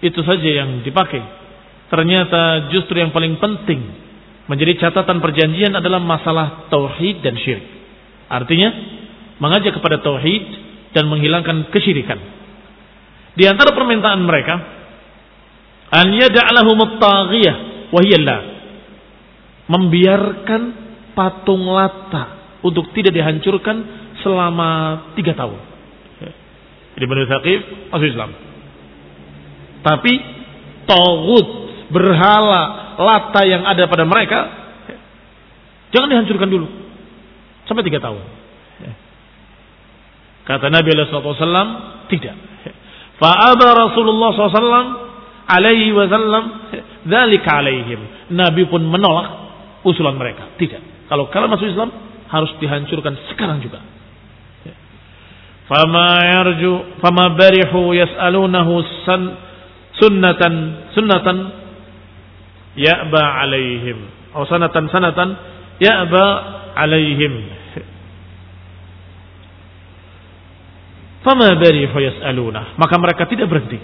[0.04, 1.24] itu saja yang dipakai.
[1.88, 3.82] Ternyata justru yang paling penting
[4.52, 7.64] menjadi catatan perjanjian adalah masalah tauhid dan syirik.
[8.28, 8.70] Artinya
[9.40, 10.44] mengajak kepada tauhid
[10.92, 12.20] dan menghilangkan kesyirikan.
[13.40, 14.56] Di antara permintaan mereka
[15.88, 17.56] an yad'alahum at-taghiyah
[17.96, 18.02] wa
[19.72, 20.62] membiarkan
[21.16, 22.37] patung lata
[22.68, 23.78] untuk tidak dihancurkan
[24.20, 24.70] selama
[25.16, 25.60] tiga tahun.
[26.98, 27.60] Jadi Bani Thaqif
[27.94, 28.30] masuk Islam.
[29.86, 30.14] Tapi
[30.88, 31.48] Tawud
[31.94, 34.40] berhala lata yang ada pada mereka
[35.94, 36.68] jangan dihancurkan dulu
[37.70, 38.24] sampai tiga tahun.
[40.48, 42.36] Kata Nabi SAW tidak.
[43.20, 45.08] Fa'aba Rasulullah SAW
[45.44, 46.44] alaihi wasallam
[47.04, 48.32] dzalika alaihim.
[48.32, 49.28] Nabi pun menolak
[49.84, 50.56] usulan mereka.
[50.56, 51.12] Tidak.
[51.12, 51.92] Kalau kalian masuk Islam
[52.28, 53.80] harus dihancurkan sekarang juga.
[54.68, 54.76] Ya.
[55.68, 58.74] Fama yarju fama barihu yas'alunahu
[59.98, 60.54] sunnatan
[60.94, 61.38] sunnatan
[62.78, 63.98] ya'ba alaihim
[64.36, 65.30] atau sanatan sanatan
[65.80, 66.26] ya'ba
[66.76, 67.34] alaihim.
[71.26, 72.80] Fama barihu yas'alunah.
[72.80, 73.80] Maka mereka tidak berhenti.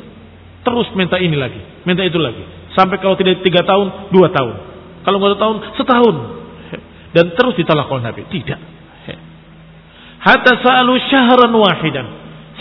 [0.63, 2.39] Terus minta ini lagi, minta itu lagi.
[2.71, 4.55] Sampai kalau tidak tiga tahun, dua tahun.
[5.03, 6.15] Kalau nggak tahun, setahun
[7.13, 8.59] dan terus ditolak oleh Nabi tidak
[10.23, 12.07] Hatta sa'alu syahran wahidan.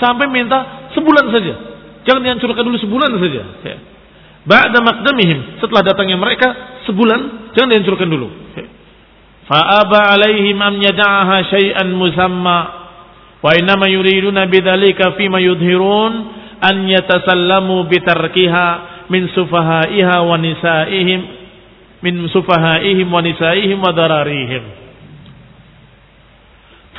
[0.03, 1.55] Sampai minta sebulan saja.
[2.03, 3.43] Jangan dihancurkan dulu sebulan saja.
[4.43, 5.63] Ba'da maqdamihim.
[5.63, 7.55] Setelah datangnya mereka sebulan.
[7.55, 8.29] Jangan dihancurkan dulu.
[9.47, 12.59] Fa'aba alaihim am yada'aha syai'an musamma.
[13.39, 16.13] Wa innama yuriduna bidhalika fima yudhirun.
[16.59, 18.67] An yatasallamu bitarkiha
[19.07, 21.42] min sufahaiha wa nisaihim.
[22.03, 24.65] Min sufahaihim wa nisaihim wa dararihim.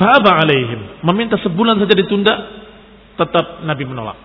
[0.00, 1.04] Fa'aba alaihim.
[1.04, 2.34] Meminta sebulan saja ditunda.
[3.14, 4.18] Tetap Nabi menolak.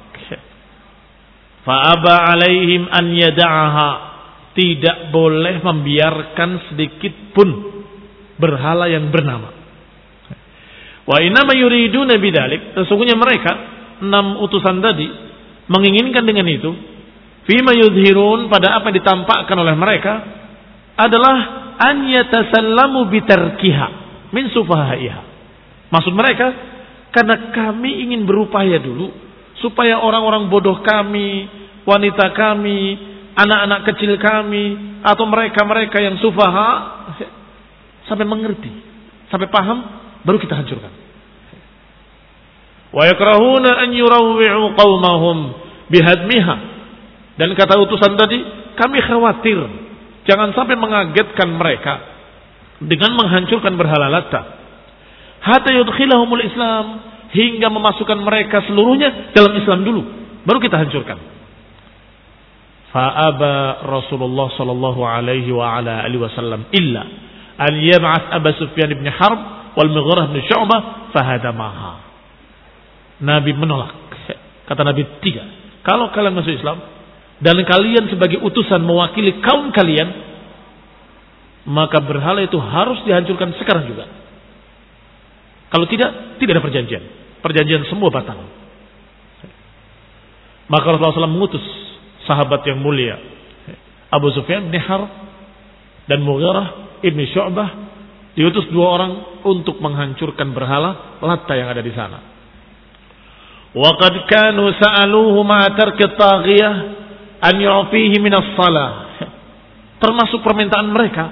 [1.68, 3.90] Fa'aba alaihim an yada'aha.
[4.56, 7.48] Tidak boleh membiarkan sedikit pun
[8.40, 9.52] berhala yang bernama.
[11.06, 12.74] Wa inama yuriduna bidalik.
[12.74, 13.52] Sesungguhnya mereka,
[14.02, 15.08] enam utusan tadi,
[15.68, 16.72] menginginkan dengan itu.
[17.46, 20.39] Fima yudhirun pada apa yang ditampakkan oleh mereka
[21.00, 21.38] adalah
[21.80, 23.88] an yatasallamu bitarkiha
[24.36, 25.30] min sufahaiha
[25.90, 26.48] Maksud mereka,
[27.10, 29.10] karena kami ingin berupaya dulu
[29.58, 31.50] supaya orang-orang bodoh kami,
[31.84, 32.94] wanita kami,
[33.34, 34.66] anak-anak kecil kami
[35.02, 36.70] atau mereka-mereka yang sufaha
[38.06, 38.70] sampai mengerti,
[39.34, 39.82] sampai paham
[40.22, 40.94] baru kita hancurkan.
[42.94, 45.38] Wa yakrahuna an yurawwi'u qaumahum
[45.90, 46.56] bihadmiha.
[47.38, 48.38] Dan kata utusan tadi,
[48.78, 49.58] kami khawatir
[50.30, 51.94] jangan sampai mengagetkan mereka
[52.86, 54.42] dengan menghancurkan berhala lata
[55.42, 56.86] hatta yudkhilahumul Islam
[57.34, 60.02] hingga memasukkan mereka seluruhnya dalam Islam dulu
[60.46, 61.18] baru kita hancurkan.
[62.90, 67.06] Fa'aba Rasulullah sallallahu alaihi wa ala alihi wasallam illa
[67.62, 69.40] an yab'ath Abu Sufyan bin Harb
[69.78, 72.10] wal Mughirah bin Syu'bah fahadamaha
[73.22, 73.94] Nabi menolak.
[74.66, 75.46] Kata Nabi tiga.
[75.86, 76.82] Kalau kalian masuk Islam
[77.40, 80.28] dan kalian sebagai utusan mewakili kaum kalian
[81.70, 84.20] maka berhala itu harus dihancurkan sekarang juga
[85.70, 87.04] kalau tidak, tidak ada perjanjian.
[87.46, 88.42] Perjanjian semua batal.
[90.70, 91.66] Maka Rasulullah SAW mengutus
[92.30, 93.18] sahabat yang mulia
[94.14, 95.10] Abu Sufyan bin Harb
[96.06, 97.70] dan Mughirah ibn Syu'bah
[98.38, 99.12] diutus dua orang
[99.46, 102.20] untuk menghancurkan berhala Latta yang ada di sana.
[103.74, 106.06] Waqad kanu sa'aluhu ma tarki
[107.40, 108.90] an yu'fihi min as-salah.
[110.00, 111.26] Termasuk permintaan mereka.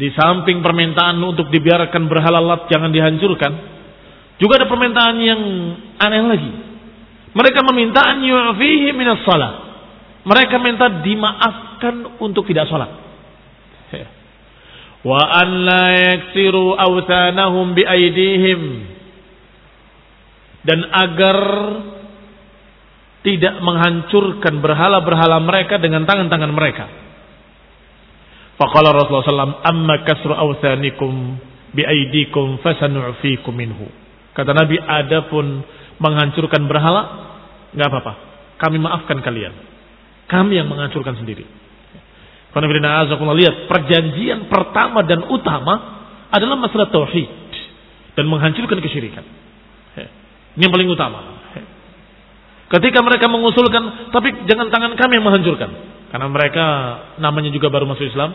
[0.00, 3.52] Di samping permintaan untuk dibiarkan berhala Lat jangan dihancurkan,
[4.40, 5.42] juga ada permintaan yang
[6.00, 6.52] aneh lagi.
[7.36, 9.52] Mereka meminta an yu'fihi min as-salah.
[10.24, 12.90] Mereka minta dimaafkan untuk tidak sholat.
[15.00, 18.60] Wa an la yaksiru awthanahum bi aidihim.
[20.60, 21.38] Dan agar
[23.20, 26.86] tidak menghancurkan berhala-berhala mereka dengan tangan-tangan mereka.
[28.56, 31.36] Faqala Rasulullah SAW, amma kasru awthanikum
[31.72, 33.88] bi aidikum fasanu'fikum minhu.
[34.36, 35.64] Kata Nabi, adapun
[36.00, 37.02] menghancurkan berhala,
[37.76, 38.12] nggak apa-apa.
[38.60, 39.52] Kami maafkan kalian.
[40.28, 41.44] Kami yang menghancurkan sendiri.
[42.50, 43.06] Karena
[43.36, 45.74] lihat perjanjian pertama dan utama
[46.34, 47.30] adalah masalah tauhid
[48.18, 49.22] dan menghancurkan kesyirikan.
[50.58, 51.40] Ini yang paling utama.
[52.70, 55.70] Ketika mereka mengusulkan, tapi jangan tangan kami yang menghancurkan,
[56.14, 56.64] karena mereka
[57.18, 58.30] namanya juga baru masuk Islam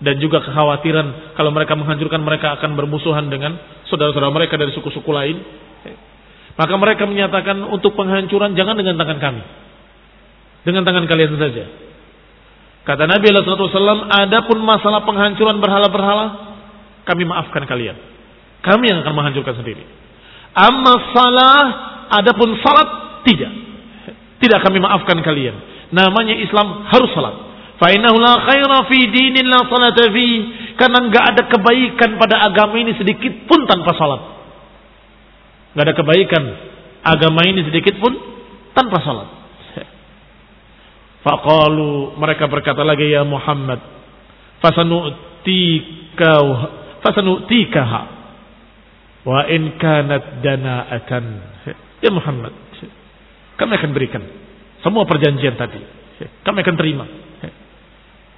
[0.00, 3.54] dan juga kekhawatiran kalau mereka menghancurkan mereka akan bermusuhan dengan
[3.86, 5.38] saudara-saudara mereka dari suku-suku lain.
[6.58, 9.42] Maka mereka menyatakan untuk penghancuran jangan dengan tangan kami,
[10.66, 11.64] dengan tangan kalian saja.
[12.80, 16.26] Kata Nabi SAW, adapun masalah penghancuran berhala-berhala,
[17.06, 17.96] kami maafkan kalian.
[18.60, 19.84] Kami yang akan menghancurkan sendiri.
[20.56, 21.62] Amma salah,
[22.18, 22.88] adapun salat,
[23.26, 23.52] tidak.
[24.40, 25.56] Tidak kami maafkan kalian.
[25.92, 27.36] Namanya Islam harus salat.
[27.80, 30.28] Fa'inahu la khaira fi dinin la salata fi.
[30.76, 34.22] Karena nggak ada kebaikan pada agama ini sedikit pun tanpa salat.
[35.76, 36.44] Nggak ada kebaikan
[37.04, 38.12] agama ini sedikit pun
[38.72, 39.28] tanpa salat.
[41.20, 43.76] Faqalu mereka berkata lagi ya Muhammad
[44.64, 46.32] fasanu'tika
[47.04, 48.02] fasanu'tikaha
[49.28, 51.24] wa in kanat dana'atan
[52.00, 52.56] ya Muhammad
[53.60, 54.24] kami akan berikan
[54.80, 55.80] semua perjanjian tadi
[56.40, 57.04] kami akan terima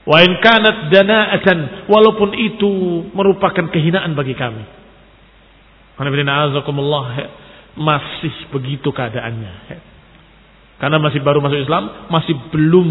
[0.02, 2.70] wa in kanat dana'atan walaupun itu
[3.14, 4.66] merupakan kehinaan bagi kami
[7.78, 9.78] masih begitu keadaannya
[10.82, 12.88] karena masih baru masuk Islam, masih belum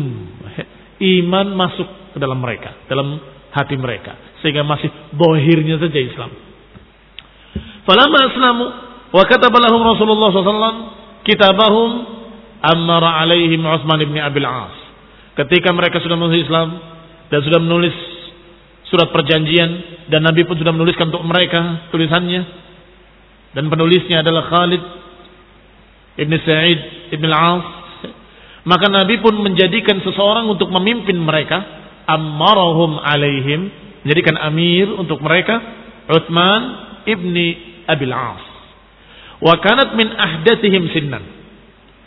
[0.95, 3.19] iman masuk ke dalam mereka, dalam
[3.51, 4.15] hati mereka.
[4.39, 6.31] Sehingga masih bohirnya saja Islam.
[7.83, 8.65] Falamma aslamu
[9.11, 10.79] wa katabalahum Rasulullah SAW
[11.27, 11.89] kitabahum
[12.61, 14.75] amara alaihim Utsman bin Abil As.
[15.37, 16.69] Ketika mereka sudah masuk Islam
[17.33, 17.95] dan sudah menulis
[18.91, 19.69] surat perjanjian
[20.11, 22.43] dan Nabi pun sudah menuliskan untuk mereka tulisannya
[23.55, 24.83] dan penulisnya adalah Khalid
[26.19, 26.79] Ibn Sa'id
[27.15, 27.81] Ibn Al-As
[28.61, 31.81] maka Nabi pun menjadikan seseorang untuk memimpin mereka.
[32.05, 33.73] Ammarahum alaihim.
[34.05, 35.57] Menjadikan amir untuk mereka.
[36.09, 36.61] Uthman
[37.09, 37.57] ibni
[37.89, 38.43] Abil As.
[39.41, 41.23] Wa kanat min ahdatihim sinnan.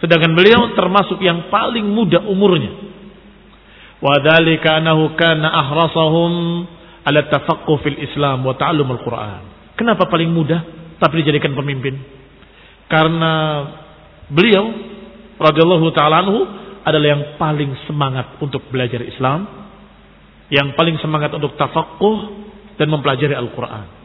[0.05, 2.77] Sedangkan beliau termasuk yang paling muda umurnya.
[4.05, 6.33] Wa dhalika anahu kana ahrasahum
[7.09, 9.73] ala tafaqquh fil Islam wa ta'allum al-Quran.
[9.81, 10.61] Kenapa paling mudah
[11.01, 11.97] tapi dijadikan pemimpin?
[12.85, 13.65] Karena
[14.29, 14.77] beliau
[15.41, 16.45] radhiyallahu taala anhu
[16.85, 19.49] adalah yang paling semangat untuk belajar Islam,
[20.53, 22.19] yang paling semangat untuk tafaqquh
[22.77, 24.05] dan mempelajari Al-Qur'an.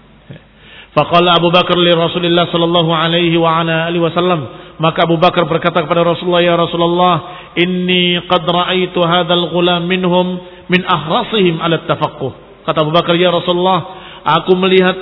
[0.96, 5.84] Faqala Abu Bakar li Rasulillah sallallahu alaihi wa ala alihi wasallam, maka Abu Bakar berkata
[5.84, 7.16] kepada Rasulullah, "Ya Rasulullah,
[7.60, 10.40] inni qad ra'aitu hadzal ghulam minhum
[10.72, 13.80] min ahrasihim ala tafaqquh." Kata Abu Bakar, "Ya Rasulullah,
[14.24, 14.96] aku melihat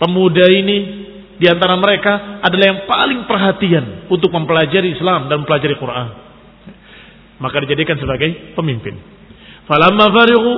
[0.00, 6.08] pemuda ini di antara mereka adalah yang paling perhatian untuk mempelajari Islam dan mempelajari Quran.
[7.42, 8.94] Maka dijadikan sebagai pemimpin.
[9.66, 10.52] Falamma farighu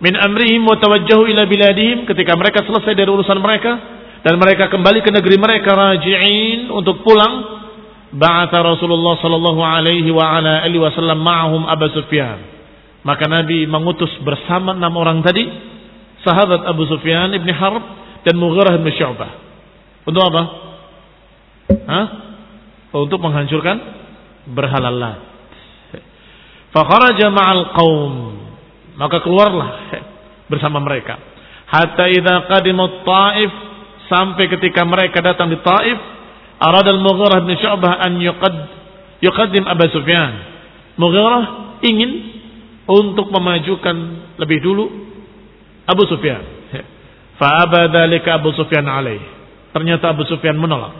[0.00, 3.72] min amrihim wa tawajjahu ila biladihim ketika mereka selesai dari urusan mereka
[4.24, 7.55] dan mereka kembali ke negeri mereka raji'in untuk pulang
[8.16, 12.40] ba'atha Rasulullah sallallahu alaihi wa ala alihi wasallam ma'ahum Abu Sufyan.
[13.04, 15.46] Maka Nabi mengutus bersama enam orang tadi
[16.26, 17.84] sahabat Abu Sufyan ibn Harb
[18.26, 19.46] dan Mughirah bin Syu'bah
[20.06, 20.42] untuk apa?
[21.86, 22.06] Hah?
[22.94, 23.76] Untuk menghancurkan
[24.54, 25.20] berhala Lat.
[26.70, 28.14] Fakharaja ma'al qaum.
[28.96, 29.92] Maka keluarlah
[30.46, 31.18] bersama mereka.
[31.66, 33.52] Hatta idza qadimu Taif
[34.06, 35.98] sampai ketika mereka datang di Taif,
[36.60, 38.54] arada al-Mughirah bin Syu'bah an yuqad
[39.20, 40.32] yuqaddim Abu Sufyan.
[40.96, 41.42] Mughirah
[41.84, 42.10] ingin
[42.86, 43.96] untuk memajukan
[44.40, 44.84] lebih dulu
[45.86, 46.56] Abu Sufyan.
[47.36, 49.20] Fa aba dzalika Abu Sufyan alaih.
[49.76, 50.96] Ternyata Abu Sufyan menolak.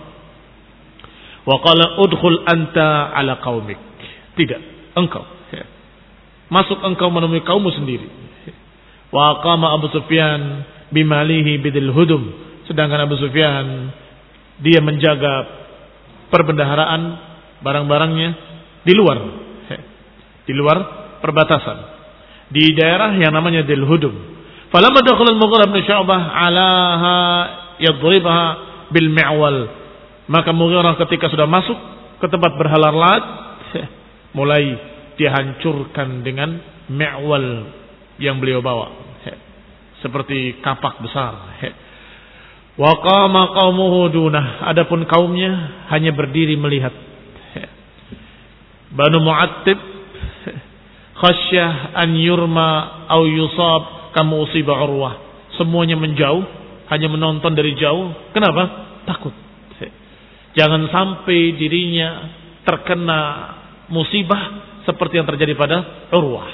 [1.49, 3.79] Wa qala udkhul anta ala qaumik.
[4.37, 5.25] Tidak, engkau.
[6.55, 8.09] Masuk engkau menemui kaummu sendiri.
[9.09, 12.23] Wa qama Abu Sufyan bimalihi bidil hudum.
[12.69, 13.95] Sedangkan Abu Sufyan
[14.63, 15.33] dia menjaga
[16.33, 17.03] perbendaharaan
[17.61, 18.29] barang-barangnya
[18.87, 19.19] di luar
[20.47, 20.79] di luar
[21.19, 21.97] perbatasan
[22.49, 24.15] di daerah yang namanya Dil Hudum.
[24.71, 27.17] Falamma dakhala al-Mughirah bin Syu'bah 'alaha
[27.83, 28.41] yadribha
[28.95, 29.59] bil mi'wal.
[30.31, 31.79] Maka Mughirah ketika sudah masuk
[32.23, 33.25] ke tempat berhala Lat
[34.39, 34.79] mulai
[35.19, 37.47] dihancurkan dengan mi'wal
[38.23, 38.95] yang beliau bawa.
[39.99, 41.59] Seperti kapak besar.
[42.77, 44.69] Wa qama qaumuhu dunah.
[44.69, 46.93] Adapun kaumnya hanya berdiri melihat.
[48.93, 49.81] Banu Mu'attib
[51.17, 52.69] khasyah an yurma
[53.09, 55.17] au yusab kamu usiba urwah.
[55.57, 56.45] Semuanya menjauh,
[56.93, 58.13] hanya menonton dari jauh.
[58.37, 58.69] Kenapa?
[59.09, 59.33] Takut.
[60.57, 62.33] Jangan sampai dirinya
[62.65, 63.21] terkena
[63.93, 66.49] musibah seperti yang terjadi pada Urwah.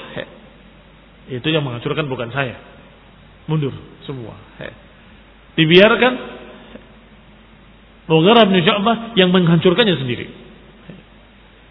[1.31, 2.59] Itu yang menghancurkan bukan saya.
[3.47, 3.71] Mundur
[4.03, 4.35] semua.
[5.53, 6.13] Dibiarkan
[8.03, 10.27] Mughirah bin Syu'bah yang menghancurkannya sendiri.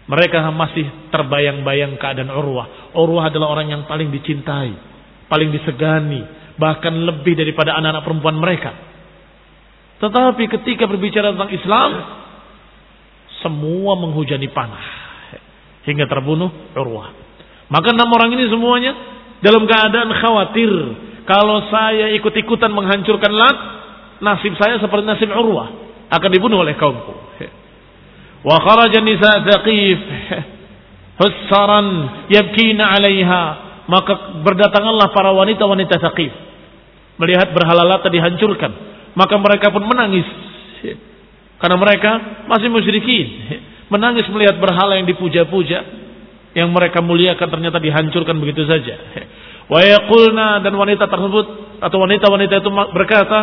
[0.03, 2.91] Mereka masih terbayang-bayang keadaan Urwah.
[2.97, 4.73] Urwah adalah orang yang paling dicintai,
[5.31, 6.25] paling disegani,
[6.59, 8.71] bahkan lebih daripada anak-anak perempuan mereka.
[10.03, 11.91] Tetapi ketika berbicara tentang Islam,
[13.39, 14.85] semua menghujani panah
[15.87, 17.13] hingga terbunuh Urwah.
[17.71, 18.91] Maka enam orang ini semuanya
[19.39, 20.71] dalam keadaan khawatir
[21.23, 23.57] kalau saya ikut-ikutan menghancurkan Lat,
[24.19, 25.71] nasib saya seperti nasib Urwah
[26.11, 27.13] akan dibunuh oleh kaumku.
[28.43, 29.99] Wa kharaja nisa Thaqif
[31.19, 31.87] hussaran
[32.27, 33.43] yabkina 'alaiha.
[33.83, 36.31] Maka berdatanganlah para wanita-wanita Thaqif
[37.19, 38.71] melihat berhala Lata dihancurkan,
[39.13, 40.25] maka mereka pun menangis.
[41.59, 42.11] Karena mereka
[42.51, 43.27] masih musyrikin,
[43.87, 45.79] menangis melihat berhala yang dipuja-puja,
[46.51, 48.95] yang mereka muliakan ternyata dihancurkan begitu saja.
[49.71, 51.45] Wa yaqulna dan wanita tersebut
[51.79, 53.41] atau wanita-wanita itu berkata,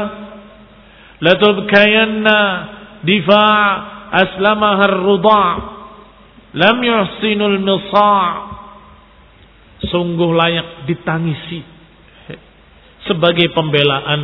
[1.21, 2.39] la tubkayanna
[3.05, 3.65] difa'
[4.11, 5.53] aslamaha ar-rudha'
[6.57, 8.25] lam yuhsinul misa'
[9.89, 11.65] sungguh layak ditangisi
[13.09, 14.23] sebagai pembelaan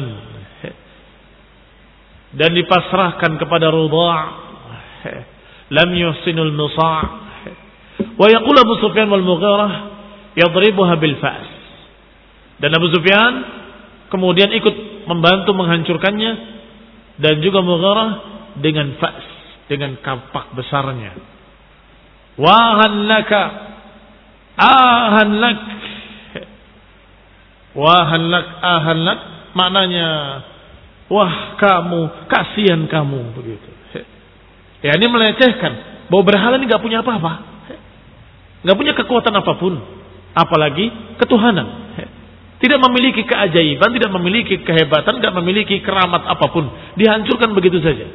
[2.37, 4.21] dan dipasrahkan kepada rudha'
[5.73, 7.01] lam yuhsinul misa'
[8.21, 9.73] wa yaqulu Abu Sufyan wal Mughirah
[10.37, 11.56] yadribuha bil fa's
[12.57, 13.33] dan Abu Sufyan
[14.09, 16.33] kemudian ikut membantu menghancurkannya
[17.21, 18.11] dan juga Mughirah
[18.61, 19.37] dengan fa's
[19.67, 21.13] dengan kampak besarnya.
[22.37, 23.43] Wahan laka,
[24.55, 25.61] ahan lak,
[27.75, 29.21] wahan lak, ahan lak,
[29.57, 30.09] maknanya
[31.09, 33.71] wah kamu, kasihan kamu begitu.
[34.85, 37.33] Ya ini melecehkan bahwa berhala ini nggak punya apa-apa,
[38.63, 39.81] nggak punya kekuatan apa pun,
[40.37, 41.89] apalagi ketuhanan.
[42.57, 46.65] Tidak memiliki keajaiban, tidak memiliki kehebatan, tidak memiliki keramat apa pun.
[46.97, 48.09] Dihancurkan begitu saja.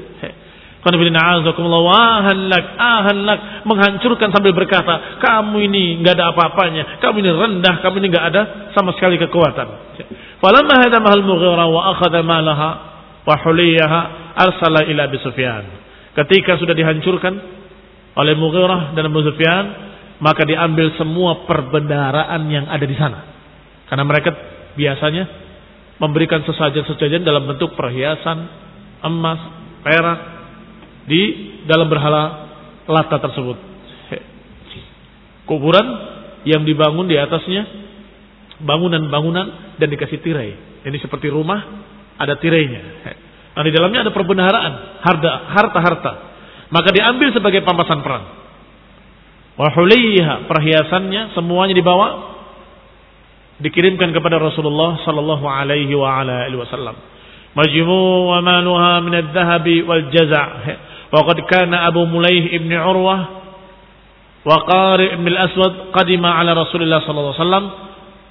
[3.70, 8.42] Menghancurkan sambil berkata, kamu ini nggak ada apa-apanya, kamu ini rendah, kamu ini nggak ada
[8.74, 9.68] sama sekali kekuatan.
[14.34, 15.64] Arsala ila Sufyan.
[16.18, 17.34] Ketika sudah dihancurkan
[18.18, 19.66] oleh Mughirah dan Abu Sufyan,
[20.18, 23.31] maka diambil semua perbendaharaan yang ada di sana.
[23.92, 24.32] Karena mereka
[24.80, 25.28] biasanya
[26.00, 28.48] memberikan sesajen-sesajen dalam bentuk perhiasan,
[29.04, 29.40] emas,
[29.84, 30.20] perak,
[31.12, 31.22] di
[31.68, 32.48] dalam berhala
[32.88, 33.58] lata tersebut.
[35.44, 35.88] Kuburan
[36.48, 37.68] yang dibangun di atasnya
[38.64, 40.56] bangunan-bangunan dan dikasih tirai.
[40.88, 41.60] Ini seperti rumah
[42.16, 43.04] ada tirainya.
[43.52, 45.04] Nah di dalamnya ada perbendaharaan,
[45.52, 46.12] harta-harta.
[46.72, 48.26] Maka diambil sebagai pampasan perang.
[49.60, 52.31] Wahuliyah perhiasannya semuanya dibawa
[53.62, 56.98] dikirimkan kepada Rasulullah sallallahu alaihi wa ala alihi wasallam.
[57.54, 60.66] Majmu' wa manuha min adh-dhahab wal jaz'.
[61.12, 63.22] Wa qad kana Abu Mulaih ibn Urwah
[64.42, 67.66] wa Qari ibn al-Aswad qadima ala Rasulillah sallallahu alaihi wasallam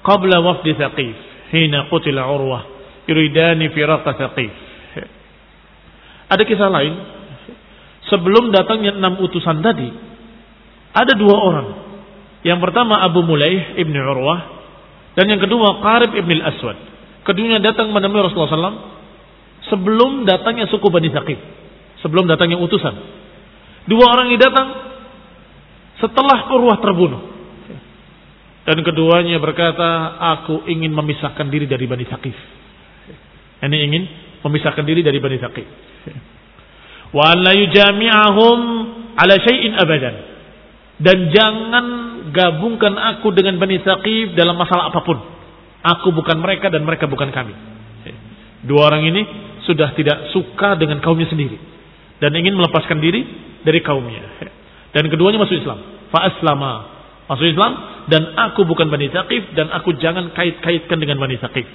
[0.03, 1.15] qabla wafd Thaqif
[1.55, 2.67] hina qutila Urwah
[3.07, 4.51] yuridani firaqa Thaqif.
[6.31, 6.93] Ada kisah lain
[8.09, 9.87] sebelum datangnya enam utusan tadi
[10.91, 11.67] ada dua orang.
[12.41, 14.60] Yang pertama Abu Mulaih ibn Urwah
[15.17, 16.77] dan yang kedua Qarib ibn al-Aswad
[17.27, 18.79] keduanya datang menemui Rasulullah SAW
[19.67, 21.39] sebelum datangnya suku Bani Thaqif
[22.01, 22.95] sebelum datangnya utusan.
[23.85, 24.67] Dua orang ini datang
[26.01, 27.21] setelah Urwah terbunuh.
[28.61, 32.37] Dan keduanya berkata, aku ingin memisahkan diri dari Bani Thaqif.
[33.61, 34.03] Ini ingin
[34.45, 35.67] memisahkan diri dari Bani Thaqif.
[37.09, 38.59] Wa la yujami'ahum
[39.17, 40.15] ala syai'in abadan.
[41.01, 41.85] Dan jangan
[42.31, 45.19] gabungkan aku dengan Bani Saqif dalam masalah apa pun.
[45.81, 47.53] Aku bukan mereka dan mereka bukan kami.
[48.61, 49.21] Dua orang ini
[49.65, 51.57] sudah tidak suka dengan kaumnya sendiri.
[52.21, 53.25] Dan ingin melepaskan diri
[53.65, 54.21] dari kaumnya.
[54.93, 55.79] Dan keduanya masuk Islam.
[56.13, 56.73] Fa'aslama.
[57.25, 57.71] Masuk Islam.
[58.05, 59.57] Dan aku bukan Bani Saqif.
[59.57, 61.65] Dan aku jangan kait-kaitkan dengan Bani Saqif.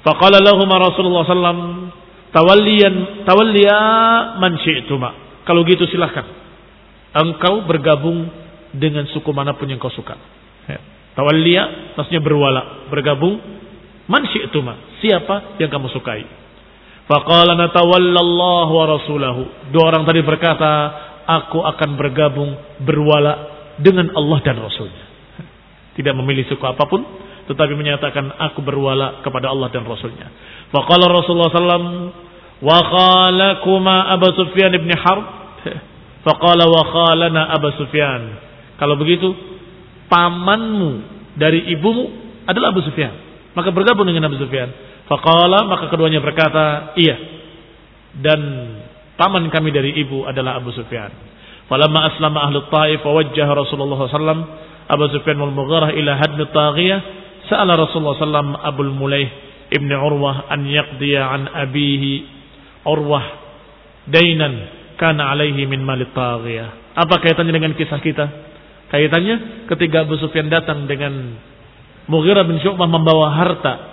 [0.00, 1.58] Faqala lahum Rasulullah sallam
[2.32, 3.80] tawalliyan tawalliya
[4.40, 5.42] man syi'tuma.
[5.44, 6.24] Kalau gitu silahkan.
[7.12, 8.45] Engkau bergabung
[8.76, 10.14] dengan suku mana pun yang kau suka.
[10.68, 10.80] Ya.
[11.16, 13.40] Tawalliya maksudnya berwala, bergabung
[14.06, 15.00] man syi'tuma.
[15.00, 16.24] Siapa yang kamu sukai.
[17.06, 19.42] Faqala natawallallahu wa rasulahu.
[19.70, 20.72] Dua orang tadi berkata,
[21.26, 22.50] aku akan bergabung
[22.82, 25.04] berwala dengan Allah dan Rasulnya.
[25.94, 27.02] Tidak memilih suku apa pun,
[27.46, 30.28] tetapi menyatakan aku berwala kepada Allah dan Rasulnya.
[30.74, 31.84] Faqala Rasulullah sallam
[32.58, 35.24] wa khalakuma Abu Sufyan ibn Harb
[36.26, 38.45] faqala wa khalana Abu Sufyan.
[38.76, 39.32] Kalau begitu
[40.12, 40.90] pamanmu
[41.36, 42.12] dari ibumu
[42.48, 43.12] adalah Abu Sufyan.
[43.56, 44.68] Maka bergabung dengan Abu Sufyan.
[45.08, 47.16] Faqala maka keduanya berkata, "Iya."
[48.16, 48.40] Dan
[49.16, 51.12] paman kami dari ibu adalah Abu Sufyan.
[51.66, 53.20] Falamma aslama ahlu Taif wa
[53.58, 54.40] Rasulullah sallam
[54.86, 57.00] Abu Sufyan wal Mughirah ila hadmi taghiyah
[57.46, 59.30] Sa'ala Rasulullah SAW Abul Mulaih
[59.70, 62.12] Ibn Urwah an yaqdiya an abihi
[62.86, 63.26] Urwah
[64.06, 64.54] dainan
[64.94, 66.94] kana alaihi min malit taghiyah.
[66.94, 68.24] Apa kaitannya dengan kisah kita?
[68.96, 71.36] Kaitannya ketika Abu Sufyan datang dengan
[72.08, 73.92] Mughirah bin Syu'bah membawa harta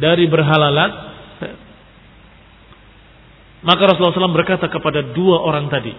[0.00, 0.92] dari berhalalat
[3.60, 5.92] maka Rasulullah SAW berkata kepada dua orang tadi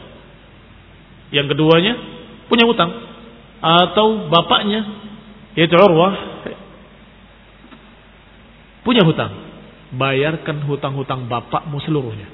[1.30, 1.94] yang keduanya
[2.50, 2.90] punya utang
[3.62, 4.82] atau bapaknya
[5.54, 6.18] yaitu Urwah
[8.90, 9.30] punya hutang,
[9.94, 12.26] bayarkan hutang-hutang bapakmu seluruhnya.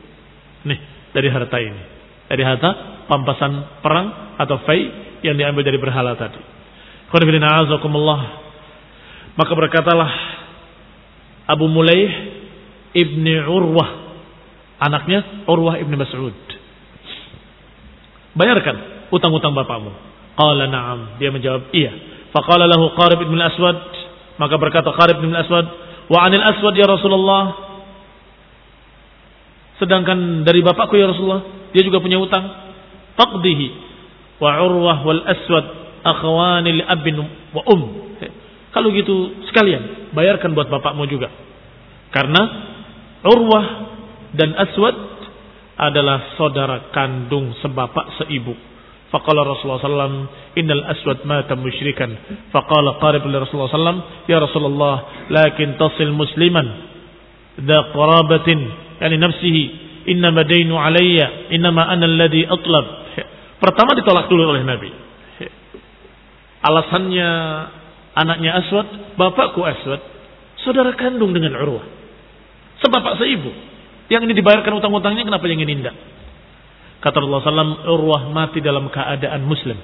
[0.64, 0.80] Nih,
[1.12, 1.84] dari harta ini.
[2.32, 2.70] Dari harta
[3.12, 6.38] pampasan perang atau fai yang diambil dari berhala tadi.
[9.36, 10.10] Maka berkatalah
[11.50, 12.12] Abu Mulaih
[12.94, 14.06] ibni Urwah.
[14.80, 16.38] Anaknya Urwah ibni Mas'ud.
[18.36, 19.92] Bayarkan utang-utang bapakmu.
[20.36, 21.18] Qala na'am.
[21.18, 21.92] Dia menjawab iya.
[22.36, 23.80] Faqala lahu Qarib ibn aswad
[24.36, 25.72] Maka berkata Qarib ibn aswad
[26.12, 27.44] Wa anil aswad ya Rasulullah.
[29.82, 31.44] Sedangkan dari bapakku ya Rasulullah,
[31.76, 32.46] dia juga punya utang.
[33.16, 33.85] Taqdihi
[34.40, 35.66] wa urwah wal aswad
[36.66, 37.18] li abin
[37.54, 37.82] wa um.
[38.76, 41.32] Kalau gitu sekalian bayarkan buat bapakmu juga.
[42.12, 42.42] Karena
[43.24, 43.66] urwah
[44.36, 44.96] dan aswad
[45.76, 48.56] adalah saudara kandung sebapak seibu.
[49.12, 50.28] Faqala Rasulullah sallam,
[50.60, 52.12] "Innal aswad mata musyrikan."
[52.52, 56.68] Faqala qarib li Rasulullah sallam, "Ya Rasulullah, lakin tasil musliman
[57.64, 58.60] dha qarabatin
[59.00, 59.64] yani nafsihi,
[60.12, 63.05] innama dainu alayya, innama ana alladhi atlab."
[63.60, 64.90] Pertama ditolak dulu oleh Nabi.
[66.66, 67.30] Alasannya
[68.18, 68.88] anaknya Aswad,
[69.20, 70.02] bapakku Aswad,
[70.66, 71.86] saudara kandung dengan Urwah.
[72.82, 73.54] Sebapak seibu.
[74.10, 75.96] Yang ini dibayarkan utang-utangnya kenapa yang ini tidak?
[77.02, 79.78] Kata Rasulullah SAW, Urwah mati dalam keadaan muslim.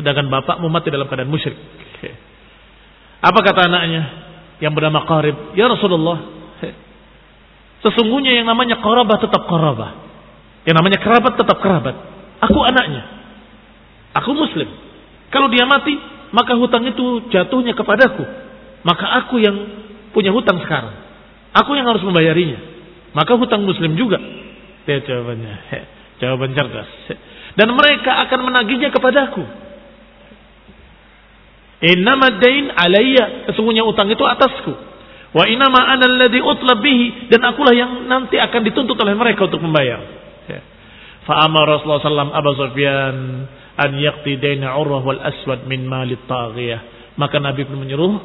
[0.00, 1.58] Sedangkan bapakmu mati dalam keadaan musyrik.
[3.18, 4.02] Apa kata anaknya?
[4.62, 5.36] Yang bernama Qarib.
[5.58, 6.18] Ya Rasulullah.
[7.78, 9.90] Sesungguhnya yang namanya Qarabah tetap Qarabah.
[10.66, 11.96] Yang namanya kerabat tetap kerabat.
[12.38, 13.02] Aku anaknya.
[14.22, 14.68] Aku muslim.
[15.28, 15.94] Kalau dia mati,
[16.32, 18.24] maka hutang itu jatuhnya kepadaku.
[18.86, 19.56] Maka aku yang
[20.14, 20.94] punya hutang sekarang.
[21.52, 22.60] Aku yang harus membayarinya.
[23.12, 24.20] Maka hutang muslim juga.
[24.86, 25.54] Lihat jawabannya.
[26.18, 26.90] Jawaban cerdas.
[27.54, 29.42] Dan mereka akan menagihnya kepadaku.
[31.78, 33.50] Innama dain alayya.
[33.50, 34.74] Sesungguhnya utang itu atasku.
[35.34, 36.42] Wa inama ana alladhi.
[37.30, 40.27] Dan akulah yang nanti akan dituntut oleh mereka untuk membayar.
[41.28, 43.16] Fa'amar Rasulullah SAW Abu Sufyan
[43.76, 47.12] an yaqti daina urwah wal aswad min malit taghiyah.
[47.20, 48.16] Maka Nabi pun menyuruh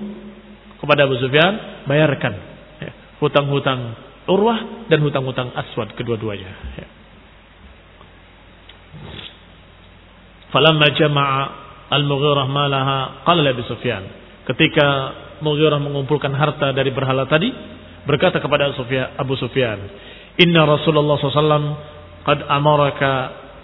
[0.80, 2.32] kepada Abu Sufyan bayarkan
[3.20, 4.00] hutang-hutang
[4.32, 6.52] urwah dan hutang-hutang aswad kedua-duanya.
[10.56, 11.42] Falamma jama'a
[11.92, 14.04] Al-Mughirah malaha qala Abi Sufyan.
[14.48, 14.88] Ketika
[15.44, 17.52] Mughirah mengumpulkan harta dari berhala tadi,
[18.08, 18.72] berkata kepada
[19.20, 19.92] Abu Sufyan,
[20.40, 21.93] "Inna Rasulullah SAW
[22.24, 23.12] qad amaraka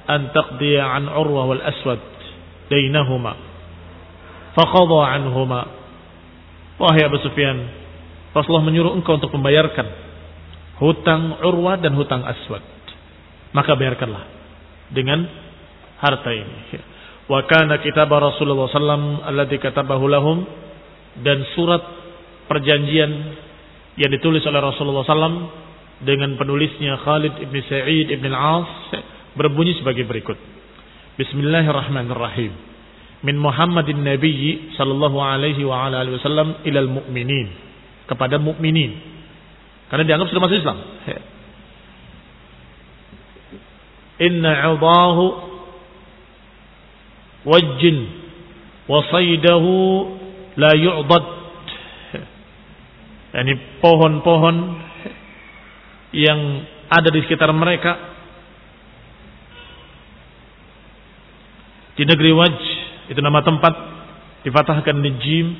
[0.09, 2.01] an taqdiya an Urwah wal Aswad
[2.71, 3.33] dainahuma."
[4.57, 5.61] Faqadha anhuma.
[6.79, 7.19] Wahai Abu
[8.29, 9.87] Rasulullah menyuruh engkau untuk membayarkan
[10.79, 12.61] hutang Urwah dan hutang Aswad.
[13.51, 14.23] Maka bayarkanlah
[14.93, 15.25] dengan
[15.99, 16.57] harta ini.
[17.29, 20.45] Wa kana kitab Rasulullah sallam alladhi katabahu lahum
[21.21, 21.81] dan surat
[22.49, 23.11] perjanjian
[23.99, 25.49] yang ditulis oleh Rasulullah sallam
[25.99, 29.03] dengan penulisnya Khalid ibn Sa'id ibn al-As
[29.35, 30.39] berbunyi sebagai berikut.
[31.19, 32.51] Bismillahirrahmanirrahim.
[33.27, 37.51] Min Muhammadin Nabi sallallahu alaihi wa ala alihi wasallam ilal mu'minin.
[38.07, 38.95] Kepada mukminin.
[39.91, 40.79] Karena dianggap sudah masuk Islam.
[44.23, 45.25] Inna 'udahu
[47.43, 47.97] wajin
[48.87, 49.71] wa saydahu
[50.55, 51.25] la yu'dad.
[53.29, 54.55] Yani pohon-pohon
[56.15, 58.09] yang ada di sekitar mereka
[61.99, 62.57] Di negeri Waj,
[63.11, 63.75] itu nama tempat,
[64.47, 65.51] difatahkan di jim.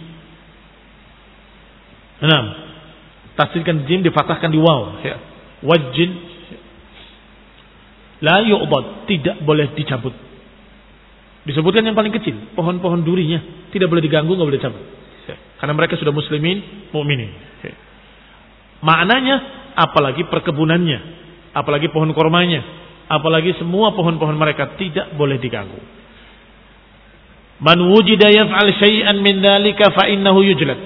[2.24, 2.46] Enam.
[3.36, 5.04] Tasdidkan jim, difatahkan di waw.
[5.04, 5.20] Ya.
[5.68, 6.12] Wajin.
[8.24, 10.16] La yu'bad, tidak boleh dicabut.
[11.44, 14.84] Disebutkan yang paling kecil, pohon-pohon durinya tidak boleh diganggu, nggak boleh dicabut.
[15.28, 15.36] Ya.
[15.60, 17.36] Karena mereka sudah muslimin, mukminin.
[17.68, 17.76] Ya.
[18.80, 19.36] Maknanya,
[19.76, 21.00] apalagi perkebunannya,
[21.52, 22.64] apalagi pohon kormanya,
[23.12, 25.80] apalagi semua pohon-pohon mereka tidak boleh diganggu.
[27.60, 30.80] Man wujida yaf'al syai'an min dzalika fa innahu yujlad.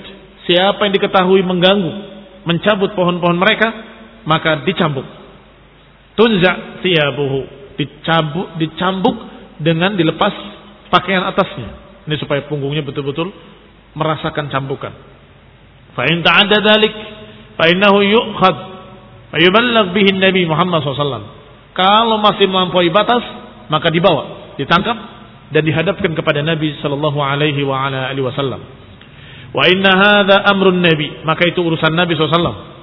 [0.49, 1.91] Siapa yang diketahui mengganggu,
[2.49, 3.69] mencabut pohon-pohon mereka,
[4.25, 5.05] maka dicambuk.
[6.17, 7.39] Tunza thiyabuhu,
[7.77, 9.17] dicambuk dicambuk
[9.61, 10.33] dengan dilepas
[10.89, 11.69] pakaian atasnya.
[12.09, 13.31] Ini supaya punggungnya betul-betul
[13.93, 14.93] merasakan cambukan.
[15.93, 16.93] Fa in ta'adda dzalik
[17.57, 18.55] fa innahu yu'khad
[19.41, 21.25] yuballigh bihi Nabi Muhammad SAW.
[21.73, 23.25] Kalau masih melampaui batas,
[23.69, 24.93] maka dibawa, ditangkap
[25.49, 28.61] dan dihadapkan kepada Nabi sallallahu alaihi wa ala alihi wasallam.
[29.53, 32.73] Wa inna hadza amrun nabi, maka itu urusan Nabi sallallahu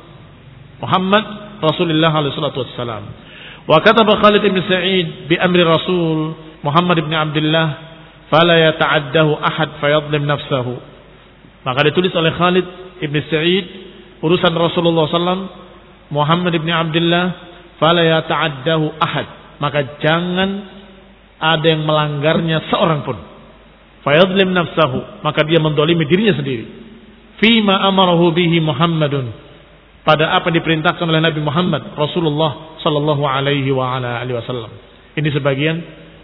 [0.80, 1.24] Muhammad
[1.60, 3.04] Rasulullah alaihi wassalam.
[3.68, 7.68] Wa kataba Khalid bin Sa'id bi amri Rasul Muhammad bin Abdullah
[8.32, 10.74] fala yata'addahu ahad fayadlim nafsahu.
[11.62, 12.66] Maka ditulis oleh Khalid
[13.04, 13.89] bin Sa'id
[14.20, 15.68] urusan Rasulullah sallallahu
[16.10, 17.24] Muhammad bin Abdullah
[17.80, 19.26] fala yata'addahu ahad.
[19.60, 20.50] Maka jangan
[21.40, 23.16] ada yang melanggarnya seorang pun.
[24.00, 26.64] Fayadlim nafsahu, maka dia mendolimi dirinya sendiri.
[27.40, 29.32] Fima amarahu bihi Muhammadun.
[30.00, 34.72] Pada apa diperintahkan oleh Nabi Muhammad Rasulullah sallallahu alaihi wa ala alihi wasallam.
[35.12, 35.76] Ini sebagian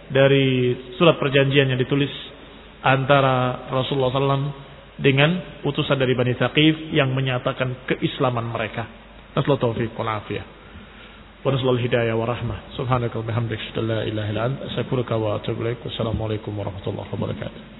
[0.09, 2.09] dari surat perjanjian yang ditulis
[2.81, 4.66] antara Rasulullah SAW
[4.97, 8.85] dengan utusan dari Bani Thaqif yang menyatakan keislaman mereka.
[9.37, 10.45] Nasallahu taufiq wal afiyah.
[11.45, 12.73] Wa nasallahu hidayah wa rahmah.
[12.73, 15.85] Subhanaka wa bihamdika asyhadu an la ilaha illa anta astaghfiruka wa atubu ilaik.
[15.85, 17.76] Wassalamualaikum warahmatullahi wabarakatuh.